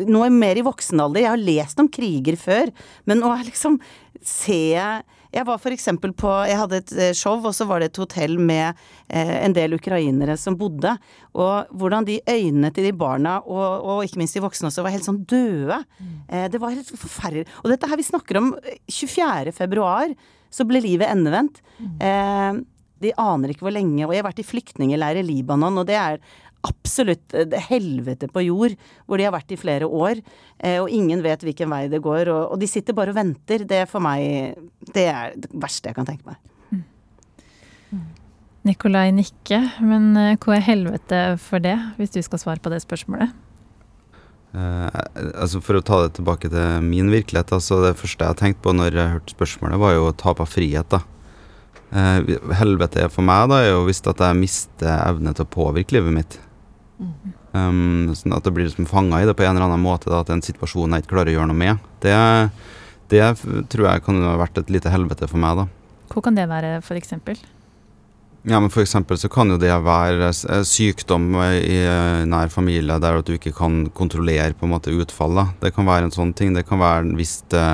[0.06, 2.70] nå er mer i voksen alder, jeg har lest om kriger før,
[3.08, 3.80] men nå er liksom
[4.22, 7.90] ser jeg jeg var eksempel på Jeg hadde et eh, show, og så var det
[7.90, 10.94] et hotell med eh, en del ukrainere som bodde.
[11.36, 14.94] Og hvordan de øynene til de barna, og, og ikke minst de voksne også, var
[14.94, 15.82] helt sånn døde.
[16.28, 17.46] Eh, det var helt forferdelig.
[17.62, 19.52] Og dette her vi snakker om eh, 24.
[19.56, 20.16] februar,
[20.48, 21.60] så ble livet endevendt.
[22.00, 22.60] Eh,
[22.98, 24.06] de aner ikke hvor lenge.
[24.06, 26.22] Og jeg har vært i flyktningleir i Libanon, og det er
[26.66, 28.74] absolutt eh, helvete på jord,
[29.06, 30.22] hvor de har vært i flere år,
[30.58, 33.66] eh, og ingen vet hvilken vei det går, og, de sitter bare og venter.
[33.68, 34.58] Det er for meg
[34.94, 36.40] det er det verste jeg kan tenke meg.
[38.68, 42.82] Nikolai nikker, men eh, hva er helvete for det, hvis du skal svare på det
[42.84, 43.36] spørsmålet?
[44.48, 44.88] Uh,
[45.36, 48.72] altså For å ta det tilbake til min virkelighet, altså det første jeg tenkte på
[48.72, 50.88] når jeg hørte spørsmålet, var jo tap av frihet.
[50.88, 51.02] da.
[51.88, 55.96] Uh, helvete for meg da er jo hvis at jeg mister evne til å påvirke
[55.96, 56.38] livet mitt.
[56.98, 60.22] Um, sånn at det blir liksom fanga i det på en eller annen måte, da,
[60.24, 61.84] at en situasjon jeg ikke klarer å gjøre noe med.
[62.02, 62.16] Det,
[63.12, 63.22] det
[63.72, 65.68] tror jeg kan ha vært et lite helvete for meg, da.
[66.08, 67.38] Hvor kan det være, eksempel?
[68.48, 73.18] Ja, men eksempel så kan jo det være eh, sykdom i eh, nær familie der
[73.18, 75.42] at du ikke kan kontrollere på en måte utfall.
[75.60, 76.54] Det kan være en sånn ting.
[76.56, 77.66] Det kan være hvis det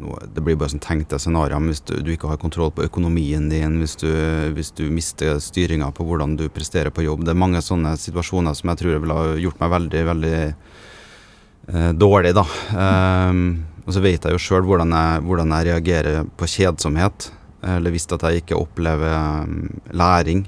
[0.00, 2.86] ja, Det blir bare sånn tenkte scenarioer men hvis du, du ikke har kontroll på
[2.86, 4.08] økonomien din, hvis du,
[4.56, 7.24] hvis du mister styringa på hvordan du presterer på jobb.
[7.24, 11.92] Det er mange sånne situasjoner som jeg tror ville ha gjort meg veldig, veldig eh,
[11.98, 12.46] dårlig, da.
[12.74, 13.46] Um,
[13.84, 14.94] og så vet jeg jo sjøl hvordan,
[15.26, 17.30] hvordan jeg reagerer på kjedsomhet.
[17.64, 20.44] Eller hvis at jeg ikke opplever um, læring.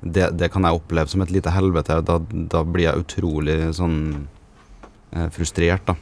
[0.00, 2.00] Det, det kan jeg oppleve som et lite helvete.
[2.06, 3.98] Da, da blir jeg utrolig sånn
[5.12, 5.96] eh, frustrert, da.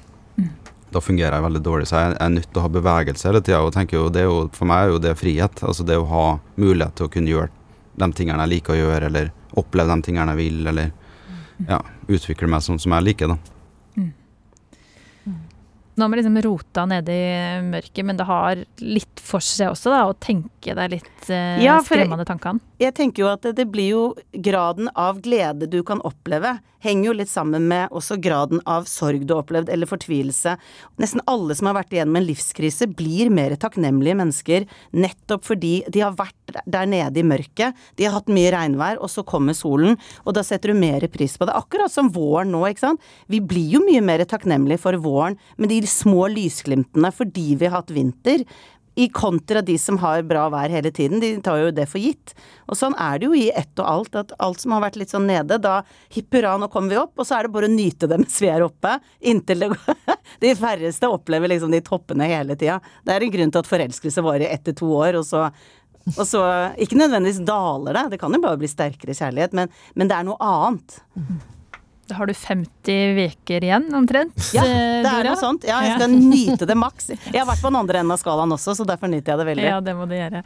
[0.94, 1.88] Da fungerer jeg veldig dårlig.
[1.90, 3.60] Så jeg er nødt til å ha bevegelse hele tida.
[3.64, 5.62] Og tenker jo, jo, for meg er jo det frihet.
[5.66, 6.26] Altså det å ha
[6.56, 7.52] mulighet til å kunne gjøre
[7.98, 10.92] de tingene jeg liker å gjøre, eller oppleve de tingene jeg vil, eller
[11.66, 13.57] ja, utvikle meg sånn som jeg liker, da.
[15.98, 19.90] Nå har vi liksom rota nede i mørket, men det har litt for seg også,
[19.92, 22.62] da, å tenke deg litt eh, Ja, skremmende tankene.
[22.78, 27.08] Jeg tenker jo at det, det blir jo graden av glede du kan oppleve, henger
[27.08, 30.54] jo litt sammen med også graden av sorg du har opplevd, eller fortvilelse.
[31.02, 36.04] Nesten alle som har vært igjennom en livskrise, blir mer takknemlige mennesker nettopp fordi de
[36.04, 36.36] har vært
[36.70, 37.74] der nede i mørket.
[37.98, 41.34] De har hatt mye regnvær, og så kommer solen, og da setter du mer pris
[41.34, 41.58] på det.
[41.58, 43.10] Akkurat som våren nå, ikke sant.
[43.26, 47.80] Vi blir jo mye mer takknemlige for våren men de små lysglimtene fordi vi har
[47.80, 48.44] hatt vinter.
[48.98, 52.32] I kontra de som har bra vær hele tiden, de tar jo det for gitt.
[52.66, 55.12] Og sånn er det jo i ett og alt, at alt som har vært litt
[55.14, 55.76] sånn nede, da
[56.14, 58.40] hipp hurra, nå kommer vi opp, og så er det bare å nyte det mens
[58.42, 58.96] vi er oppe.
[59.22, 62.80] Inntil det går De færreste opplever liksom de toppene hele tida.
[63.06, 65.46] Det er en grunn til at forelskelse varer ett til to år, og så
[66.16, 66.40] og så
[66.80, 70.26] Ikke nødvendigvis daler det, det kan jo bare bli sterkere kjærlighet, men, men det er
[70.26, 70.98] noe annet.
[72.16, 74.36] Har du 50 uker igjen, omtrent.
[74.56, 75.66] Ja, eh, det er noe sånt.
[75.68, 77.10] Ja, jeg skal nyte det maks.
[77.10, 79.48] Jeg har vært på den andre enden av skalaen også, så derfor nyter jeg det
[79.50, 79.68] veldig.
[79.68, 80.42] Ja, det må du gjøre.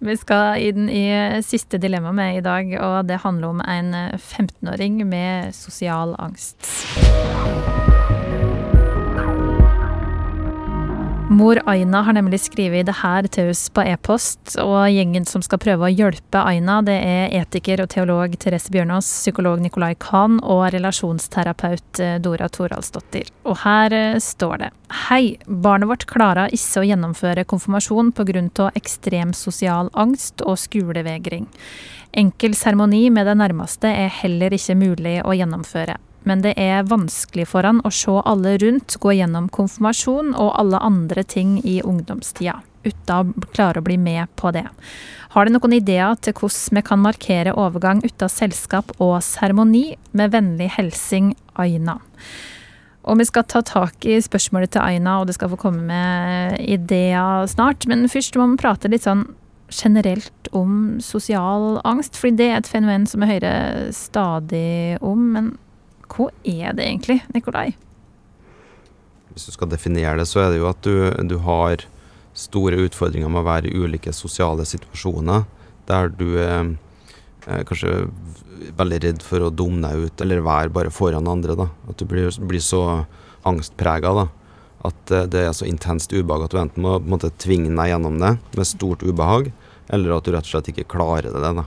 [0.00, 1.04] Vi skal inn i
[1.44, 6.62] siste dilemma med i dag, og det handler om en 15-åring med sosial angst.
[11.34, 15.58] Mor Aina har nemlig skrevet det her til oss på e-post, og gjengen som skal
[15.58, 20.62] prøve å hjelpe Aina, det er etiker og teolog Therese Bjørnås, psykolog Nicolai Kahn og
[20.76, 23.32] relasjonsterapeut eh, Dora Toralsdottir.
[23.50, 24.70] Og her eh, står det
[25.08, 28.70] Hei, barnet vårt klarer ikke å gjennomføre konfirmasjon pga.
[28.78, 31.50] ekstrem sosial angst og skolevegring.
[32.14, 37.46] Enkel seremoni med det nærmeste er heller ikke mulig å gjennomføre men det er vanskelig
[37.50, 42.58] for han å se alle rundt gå gjennom konfirmasjon og alle andre ting i ungdomstida,
[42.84, 44.66] uten å klare å bli med på det.
[45.34, 49.96] Har du noen ideer til hvordan vi kan markere overgang uten selskap og seremoni?
[50.14, 51.98] Med vennlig hilsing Aina.
[53.04, 56.60] Og vi skal ta tak i spørsmålet til Aina, og det skal få komme med
[56.62, 57.84] ideer snart.
[57.90, 59.26] Men først må vi prate litt sånn
[59.74, 65.26] generelt om sosial angst, fordi det er et fenomen som vi hører stadig om.
[65.34, 65.52] Men
[66.14, 67.74] hva er det egentlig, Nikolai?
[69.34, 71.82] Hvis du skal definere det, så er det jo at du, du har
[72.34, 75.44] store utfordringer med å være i ulike sosiale situasjoner
[75.86, 76.74] der du er
[77.50, 78.06] er kanskje
[78.78, 81.56] veldig redd for å dumme deg ut, eller være bare foran andre.
[81.58, 81.68] da.
[81.90, 83.04] At du blir, blir så
[83.44, 84.14] angstprega
[84.84, 88.18] at eh, det er så intenst ubehag at du enten må måte, tvinge deg gjennom
[88.20, 89.52] det med stort ubehag,
[89.92, 91.40] eller at du rett og slett ikke klarer det.
[91.60, 91.66] da.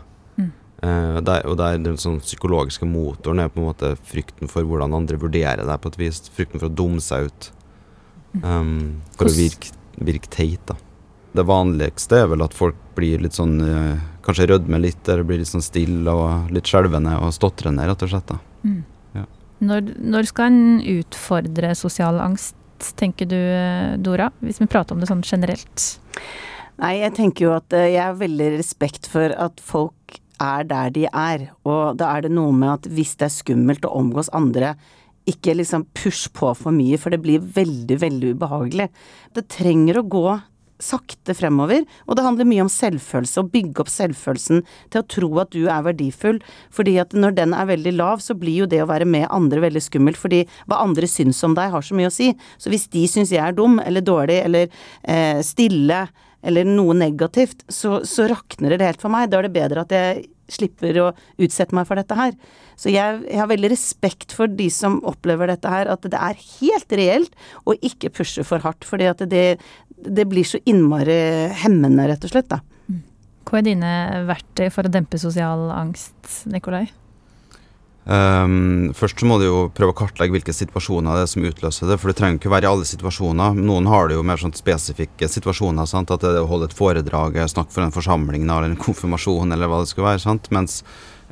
[0.81, 0.89] Mm.
[0.89, 4.95] Eh, der, og der, den sånn psykologiske motoren er på en måte frykten for hvordan
[4.97, 6.21] andre vurderer deg på et vis.
[6.33, 7.51] Frykten for å dumme seg ut.
[8.43, 10.75] Um, for å virke, virke teit, da.
[11.37, 15.39] Det vanligste er vel at folk blir litt sånn uh, Kanskje rødmer litt, eller blir
[15.39, 18.33] litt sånn stille og litt skjelvende og stotrende, rett og slett.
[18.33, 18.41] da.
[19.63, 22.57] Når, når skal en utfordre sosial angst,
[22.99, 23.39] tenker du,
[24.05, 24.29] Dora?
[24.43, 25.85] Hvis vi prater om det sånn generelt.
[26.77, 30.93] Nei, jeg tenker jo at eh, jeg har veldig respekt for at folk er der
[30.95, 31.49] de er.
[31.67, 34.75] Og da er det noe med at hvis det er skummelt å omgås andre,
[35.27, 38.87] ikke liksom push på for mye, for det blir veldig, veldig ubehagelig.
[39.35, 40.27] Det trenger å gå
[40.83, 41.85] sakte fremover.
[42.05, 44.63] Og det handler mye om selvfølelse, å bygge opp selvfølelsen
[44.93, 46.39] til å tro at du er verdifull.
[46.73, 49.63] Fordi at når den er veldig lav, så blir jo det å være med andre
[49.67, 50.19] veldig skummelt.
[50.21, 52.31] Fordi hva andre syns om deg har så mye å si.
[52.61, 54.69] Så hvis de syns jeg er dum eller dårlig eller
[55.03, 56.05] eh, stille
[56.47, 59.29] eller noe negativt, så, så rakner det helt for meg.
[59.31, 61.09] Da er det bedre at jeg slipper å
[61.43, 62.35] utsette meg for dette her.
[62.79, 66.39] Så jeg, jeg, har veldig respekt for de som opplever dette her, at det er
[66.61, 67.35] helt reelt
[67.67, 68.87] å ikke pushe for hardt.
[68.87, 69.45] Fordi det,
[69.97, 71.17] det blir så innmari
[71.63, 72.61] hemmende, rett og slett, da.
[73.47, 73.91] Hva er dine
[74.27, 76.15] verktøy for å dempe sosial angst,
[76.51, 76.85] Nikolai?
[78.07, 81.89] Um, først så må du jo prøve å kartlegge hvilke situasjoner det er som utløser
[81.91, 81.97] det.
[81.99, 83.57] For det trenger ikke være i alle situasjoner.
[83.59, 85.89] Noen har det jo mer sånn spesifikke situasjoner.
[85.89, 86.13] Sant?
[86.15, 89.71] At det er å holde et foredrag, snakke for en forsamling eller en konfirmasjon eller
[89.71, 90.23] hva det skulle være.
[90.23, 90.47] Sant?
[90.55, 90.79] Mens,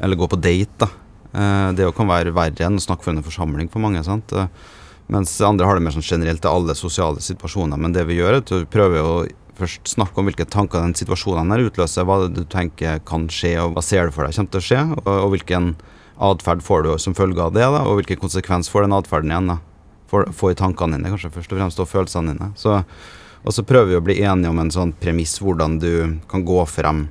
[0.04, 0.84] eller gå på date.
[0.84, 0.92] da.
[1.36, 4.04] Uh, det kan være verre enn å snakke for en forsamling for mange.
[4.04, 4.36] sant?
[4.36, 4.52] Uh,
[5.08, 7.80] mens andre har det mer sånn generelt til alle sosiale situasjoner.
[7.80, 9.18] Men det vi gjør, er at vi prøver å
[9.56, 12.04] først snakke om hvilke tanker den situasjonen her utløser.
[12.04, 14.68] Hva det du tenker kan skje, og hva ser du for deg kommer til å
[14.74, 14.88] skje.
[15.06, 15.76] og, og hvilken
[16.18, 19.54] atferd får du som følge av det, da, og hvilken konsekvens får den atferden igjen.
[19.56, 19.60] da,
[20.12, 22.52] for, for tankene dine, kanskje først og fremst, og følelsene dine.
[22.60, 22.80] Så,
[23.44, 25.92] og så prøver vi å bli enige om en sånn premiss hvordan du
[26.32, 27.08] kan gå frem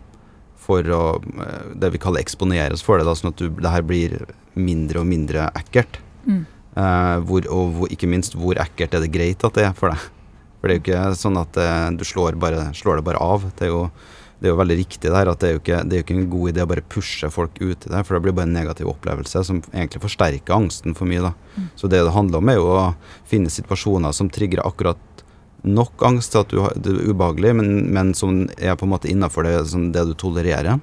[0.64, 3.84] for å eh, det vi kaller eksponeres for det, da, sånn at du, det her
[3.84, 4.16] blir
[4.56, 6.00] mindre og mindre ekkelt.
[6.24, 6.44] Mm.
[6.74, 9.92] Eh, hvor, og hvor, ikke minst hvor ekkelt er det greit at det er for
[9.92, 10.10] deg.
[10.58, 13.50] For det er jo ikke sånn at eh, du slår, bare, slår det bare av.
[13.58, 13.84] Det er jo
[14.40, 16.16] det er jo veldig riktig der at det er jo ikke, det er jo ikke
[16.18, 18.56] en god idé å bare pushe folk ut i det, for det blir bare en
[18.56, 21.22] negativ opplevelse som egentlig forsterker angsten for mye.
[21.24, 21.32] da.
[21.54, 21.68] Mm.
[21.80, 22.84] Så det det handler om, er jo å
[23.30, 25.00] finne situasjoner som trigger akkurat
[25.64, 29.08] nok angst til at du, det er ubehagelig, men, men som er på en måte
[29.08, 29.56] innafor det,
[29.94, 30.82] det, du tolererer.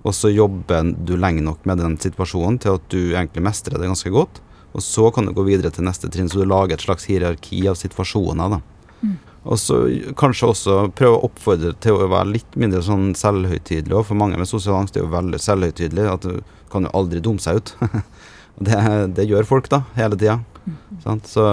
[0.00, 3.90] Og så jobber du lenge nok med den situasjonen til at du egentlig mestrer det
[3.90, 4.40] ganske godt.
[4.74, 7.64] Og så kan du gå videre til neste trinn, så du lager et slags hierarki
[7.70, 8.56] av situasjoner.
[8.56, 8.60] da.
[9.02, 9.16] Mm.
[9.48, 9.76] Og så
[10.20, 13.94] kanskje også prøve å oppfordre til å være litt mindre sånn selvhøytidelig.
[13.96, 16.08] Og for mange med sosial angst er jo veldig selvhøytidelig.
[16.12, 17.72] At du kan jo aldri dumme seg ut.
[18.66, 18.80] det,
[19.16, 20.40] det, gjør folk da, hele tida.
[20.66, 21.22] Mm.
[21.24, 21.46] Så,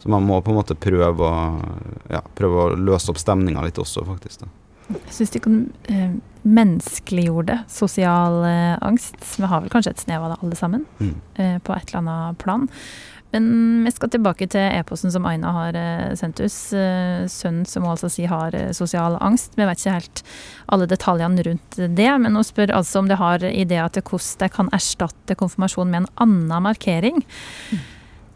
[0.00, 1.42] så, man må på en måte prøve å,
[2.08, 4.46] ja, prøve å løse opp stemninga litt også, faktisk.
[4.46, 4.54] da.
[4.88, 5.56] Jeg syns de kan
[5.92, 6.12] eh,
[6.48, 9.18] menneskeliggjorde sosial eh, angst.
[9.36, 11.14] Vi har vel kanskje et snev av det alle sammen, mm.
[11.44, 12.64] eh, på et eller annet plan.
[13.30, 16.56] Men vi skal tilbake til e-posten som Aina har eh, sendt oss.
[16.72, 19.58] Eh, sønnen som hun altså sier har eh, sosial angst.
[19.58, 20.22] Vi vet ikke helt
[20.72, 24.50] alle detaljene rundt det, men hun spør altså om det har ideer til hvordan det
[24.56, 27.20] kan erstatte konfirmasjon med en annen markering.
[27.70, 27.86] Mm.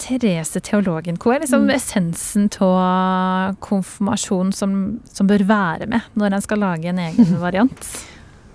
[0.03, 1.75] Therese teologen, hva er liksom mm.
[1.77, 4.73] essensen av konfirmasjon som,
[5.07, 7.93] som bør være med når en skal lage en egen variant?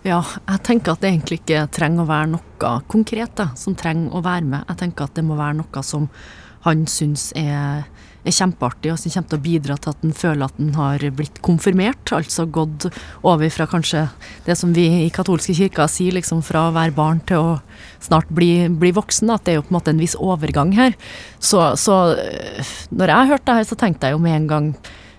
[0.08, 4.14] Ja, jeg tenker at det egentlig ikke trenger å være noe konkret da, som trenger
[4.16, 4.68] å være med.
[4.70, 6.06] Jeg tenker at det må være noe som
[6.64, 7.84] han syns er,
[8.24, 11.04] er kjempeartig, og som kommer til å bidra til at han føler at han har
[11.18, 12.14] blitt konfirmert.
[12.16, 12.88] Altså gått
[13.28, 14.06] over fra kanskje
[14.46, 17.58] det som vi i katolske kirker sier, liksom fra å være barn til å
[18.04, 19.34] snart bli, bli voksen.
[19.34, 20.96] At det er jo på en måte en viss overgang her.
[21.44, 22.00] Så, så
[22.96, 24.72] når jeg hørte det her, så tenkte jeg jo med en gang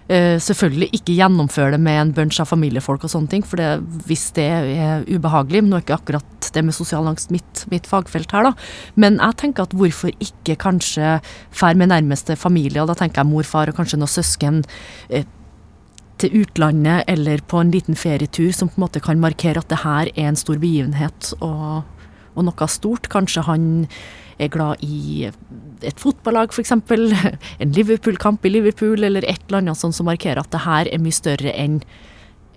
[0.09, 4.31] selvfølgelig ikke gjennomføre det med en bunch av familiefolk og sånne ting, for det, hvis
[4.39, 8.49] det er ubehagelig Nå er ikke akkurat det med sosial angst mitt, mitt, fagfelt her,
[8.49, 8.53] da.
[8.97, 11.19] Men jeg tenker at hvorfor ikke kanskje
[11.53, 14.63] fær med nærmeste familie, og da tenker jeg mor, far og kanskje noen søsken.
[15.13, 15.27] Uh,
[16.19, 19.85] til utlandet eller på en liten ferietur som på en måte kan markere at det
[19.85, 21.85] her er en stor begivenhet og,
[22.35, 23.07] og noe stort.
[23.13, 23.69] Kanskje han
[24.39, 26.75] er glad i et fotballag, f.eks.
[27.63, 31.03] En Liverpool-kamp i Liverpool, eller et eller annet sånt som markerer at det her er
[31.03, 31.83] mye større enn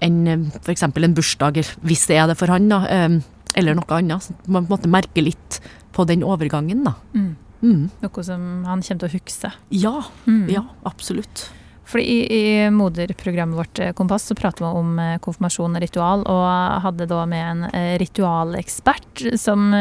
[0.02, 0.88] enn eh, f.eks.
[0.88, 3.20] en bursdag, hvis det er det for han, da, ehm,
[3.60, 4.26] eller noe annet.
[4.26, 5.60] Så man på en måte merker litt
[5.94, 6.96] på den overgangen, da.
[7.14, 7.32] Mm.
[7.62, 7.82] Mm.
[8.02, 9.52] Noe som han kommer til å huske.
[9.70, 10.46] Ja, mm.
[10.50, 11.52] ja, absolutt.
[11.92, 16.26] Fordi i, i moderprogrammet vårt eh, Kompass så prater vi om eh, konfirmasjon og ritual,
[16.32, 19.72] og hadde da med en eh, ritualekspert som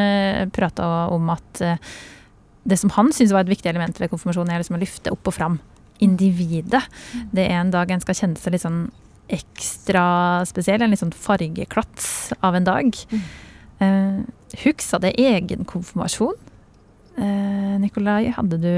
[0.54, 1.60] prata om at
[2.70, 5.30] det som han syntes var et viktig element ved konfirmasjon, er liksom å løfte opp
[5.30, 5.60] og fram
[6.02, 6.82] individet.
[7.32, 8.82] Det er en dag en skal kjenne seg litt sånn
[9.30, 10.04] ekstra
[10.48, 13.00] spesiell, en litt sånn fargeklats av en dag.
[13.10, 13.26] Mm.
[13.80, 16.36] Uh, Huska det egen konfirmasjon?
[17.16, 18.72] Uh, Nikolai, hadde du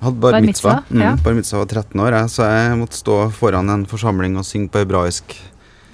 [0.00, 0.82] hadde bar mitzvah.
[0.90, 1.16] Mm, ja.
[1.24, 4.70] Bar mitzvah var 13 år, jeg, så jeg måtte stå foran en forsamling og synge
[4.72, 5.36] på hebraisk.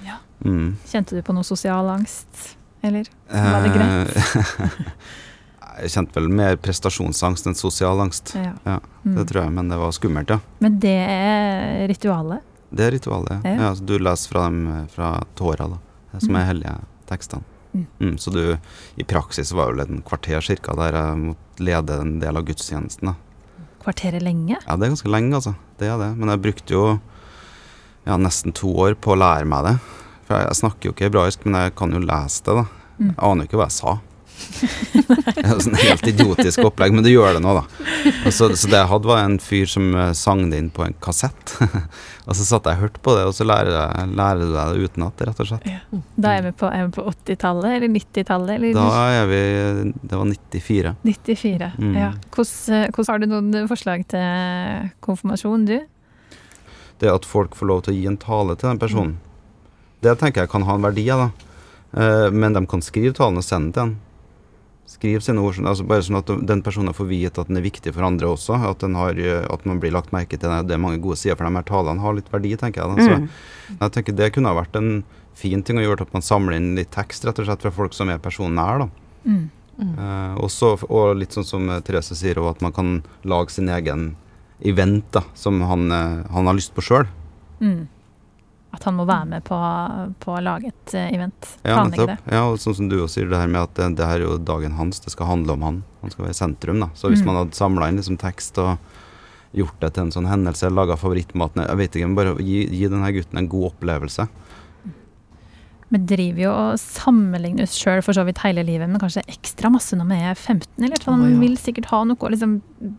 [0.05, 0.19] Ja.
[0.45, 0.75] Mm.
[0.87, 2.53] Kjente du på noe sosial angst,
[2.85, 4.85] eller var det greit?
[5.81, 8.33] jeg kjente vel mer prestasjonsangst enn sosial angst.
[8.37, 8.53] Ja.
[8.63, 9.17] ja mm.
[9.17, 10.39] Det tror jeg, men det var skummelt, ja.
[10.63, 12.55] Men det er ritualet?
[12.69, 13.59] Det er ritualet, ja.
[13.67, 15.83] ja du leser fra dem fra tåra, da,
[16.19, 16.49] som er mm.
[16.53, 16.79] hellige
[17.11, 17.53] tekstene.
[17.67, 17.85] Mm.
[17.99, 18.17] mm.
[18.17, 18.41] så du,
[18.95, 22.45] i praksis var det vel en kvarter cirka der jeg måtte lede en del av
[22.47, 23.11] gudstjenesten.
[23.11, 23.26] da
[23.87, 24.57] kvarteret lenge?
[24.59, 25.55] Ja, det er ganske lenge, altså.
[25.79, 26.11] Det er det.
[26.19, 26.83] Men jeg brukte jo
[28.07, 29.77] ja, nesten to år på å lære meg det.
[30.27, 32.65] For jeg, jeg snakker jo ikke hebraisk, men jeg kan jo lese det, da.
[32.97, 33.09] Mm.
[33.09, 33.97] Jeg aner jo ikke hva jeg sa.
[34.37, 37.63] Det er sånn helt idiotisk opplegg, men du gjør det nå, da.
[38.33, 40.95] Så, så det jeg hadde, var en fyr som eh, sang det inn på en
[41.03, 41.55] kassett.
[42.27, 44.89] og så satt jeg og hørte på det, og så lærer, lærer du deg det
[44.89, 45.67] utenat, rett og slett.
[46.15, 48.67] Da er vi på, på 80-tallet eller 90-tallet?
[48.77, 48.87] Da
[49.19, 49.41] er vi
[50.01, 50.95] Det var 94.
[51.03, 51.71] 94.
[51.77, 51.93] Mm.
[51.97, 52.11] Ja.
[52.33, 55.77] Hvordan, hvordan Har du noen forslag til konfirmasjon, du?
[56.97, 59.17] Det at folk får lov til å gi en tale til den personen.
[60.01, 61.29] Det tenker jeg kan ha en verdi, da.
[61.97, 63.95] Eh, men de kan skrive talen og sende den til en.
[64.87, 67.91] Skriv sine ord, altså bare sånn at den personen får vite at den er viktig
[67.93, 68.55] for andre også.
[68.69, 69.17] At, den har,
[69.51, 70.61] at man blir lagt merke til det.
[70.69, 73.03] Det er mange gode sider, for de her talene har litt verdi, tenker jeg.
[73.03, 73.27] Så Mm.
[73.81, 75.03] jeg tenker det kunne ha vært en
[75.35, 77.93] fin ting å gjøre at man samler inn litt tekst, rett og slett, fra folk
[77.93, 78.79] som er personen nær.
[78.79, 78.89] da.
[79.27, 79.49] Mm.
[79.77, 84.15] Eh, også, og litt sånn som eh, Therese sier, at man kan lage sin egen
[84.65, 87.05] event da, som han, eh, han har lyst på sjøl.
[87.61, 87.87] Mm.
[88.77, 89.57] At han må være med på,
[90.21, 91.47] på å lage et eh, event.
[91.65, 92.17] Planlegge det.
[92.29, 94.27] Ja, og sånn som du også sier, det her med at det, det her er
[94.27, 95.79] jo dagen hans, det skal handle om han.
[96.03, 96.91] Han skal være i sentrum, da.
[96.93, 97.31] Så hvis Mm.
[97.31, 98.77] man hadde samla inn liksom tekst og
[99.57, 102.87] gjort det til en sånn hendelse, laga favorittmaten Jeg vet ikke, men bare gi, gi
[102.91, 104.27] denne gutten en god opplevelse.
[105.87, 109.71] Vi driver jo og sammenligner oss sjøl for så vidt hele livet, men kanskje ekstra
[109.71, 110.83] masse når vi er 15.
[110.83, 112.57] Eller Å, man vil sikkert ha noe å liksom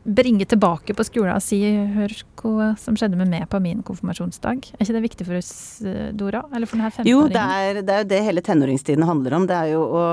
[0.09, 4.73] bringe tilbake på skolen og si 'hør hva som skjedde med meg på min konfirmasjonsdag'.
[4.75, 6.45] Er ikke det viktig for oss, eh, Dora?
[6.55, 7.13] Eller for denne 15-åringen?
[7.13, 9.47] Jo, det er, det er jo det hele tenåringstiden handler om.
[9.47, 10.05] Det er jo å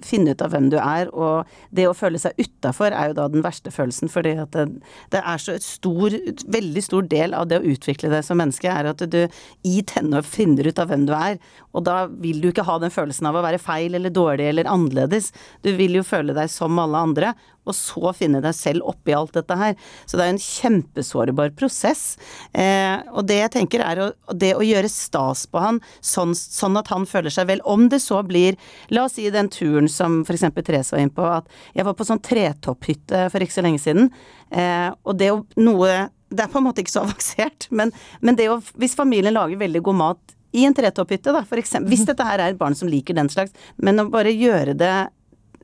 [0.00, 3.28] finne ut av hvem du er, og det å føle seg utafor er jo da
[3.28, 4.08] den verste følelsen.
[4.08, 4.80] Fordi at det,
[5.10, 6.10] det er så et stor,
[6.48, 9.28] veldig stor del av det å utvikle deg som menneske, er at du
[9.68, 11.38] i tenår finner ut av hvem du er.
[11.72, 14.70] Og da vil du ikke ha den følelsen av å være feil eller dårlig eller
[14.70, 15.30] annerledes.
[15.64, 17.32] Du vil jo føle deg som alle andre,
[17.68, 19.76] og så finne deg selv oppi alt dette her.
[20.06, 22.16] Så det er en kjempesårbar prosess.
[22.58, 26.80] Eh, og det jeg tenker er å, det å gjøre stas på han, sånn, sånn
[26.80, 27.62] at han føler seg vel.
[27.68, 28.58] Om det så blir,
[28.90, 30.48] la oss si den turen som f.eks.
[30.62, 34.10] Therese var inne på, at jeg var på sånn tretopphytte for ikke så lenge siden,
[34.50, 37.92] eh, og det å noe det er på en måte ikke så avansert, men,
[38.24, 41.92] men det å, hvis familien lager veldig god mat i en tretopphytte, da, for eksempel,
[41.92, 44.94] hvis dette her er et barn som liker den slags, men å bare gjøre det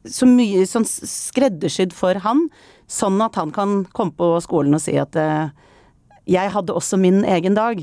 [0.09, 2.47] så mye sånn skreddersydd for han,
[2.89, 5.51] sånn at han kan komme på skolen og si at eh,
[6.28, 7.80] jeg hadde også min egen dag.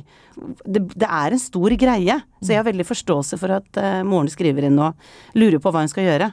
[0.65, 4.29] Det, det er en stor greie, så jeg har veldig forståelse for at uh, moren
[4.29, 4.93] skriver inn og
[5.37, 6.27] lurer på hva hun skal gjøre.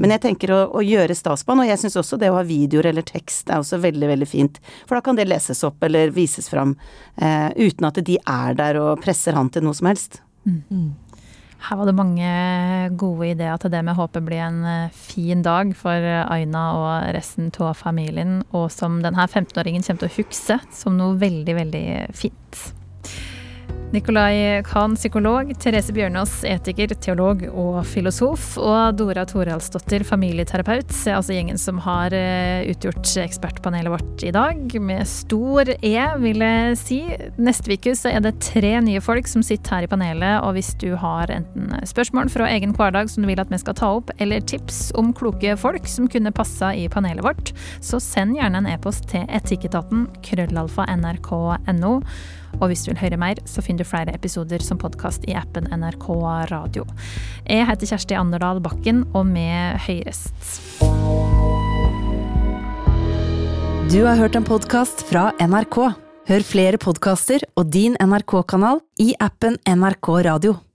[0.00, 2.38] Men jeg tenker å, å gjøre stas på han, og jeg syns også det å
[2.38, 4.60] ha videoer eller tekst er også veldig, veldig fint.
[4.84, 6.76] For da kan det leses opp eller vises fram
[7.16, 10.20] eh, uten at de er der og presser han til noe som helst.
[11.66, 12.30] Her var det mange
[13.00, 17.14] gode ideer til det vi håper blir en eh, fin dag for eh, Aina og
[17.16, 21.86] resten av familien, og som denne 15-åringen kommer til å huske som noe veldig, veldig
[22.14, 22.66] fint.
[23.94, 31.36] Nikolai Khan, psykolog, Therese Bjørnås, etiker, teolog og filosof, og Dora Toralsdottir, familieterapeut, er altså
[31.36, 36.98] gjengen som har eh, utgjort ekspertpanelet vårt i dag, med stor E, vil jeg si.
[37.38, 40.72] Neste uke så er det tre nye folk som sitter her i panelet, og hvis
[40.82, 44.10] du har enten spørsmål fra egen hverdag som du vil at vi skal ta opp,
[44.18, 48.72] eller tips om kloke folk som kunne passa i panelet vårt, så send gjerne en
[48.74, 52.00] e-post til etikketaten krøllalfa nrk.no.
[52.60, 55.68] Og hvis du vil høre mer, så finner du flere episoder som podkast i appen
[55.68, 56.08] NRK
[56.52, 56.86] Radio.
[57.44, 59.44] Jeg heter Kjersti Anderdal Bakken, og vi
[59.86, 60.56] Høyrest.
[63.92, 65.78] Du har hørt en podkast fra NRK.
[66.26, 70.56] Hør flere podkaster og din NRK-kanal i appen NRK Radio.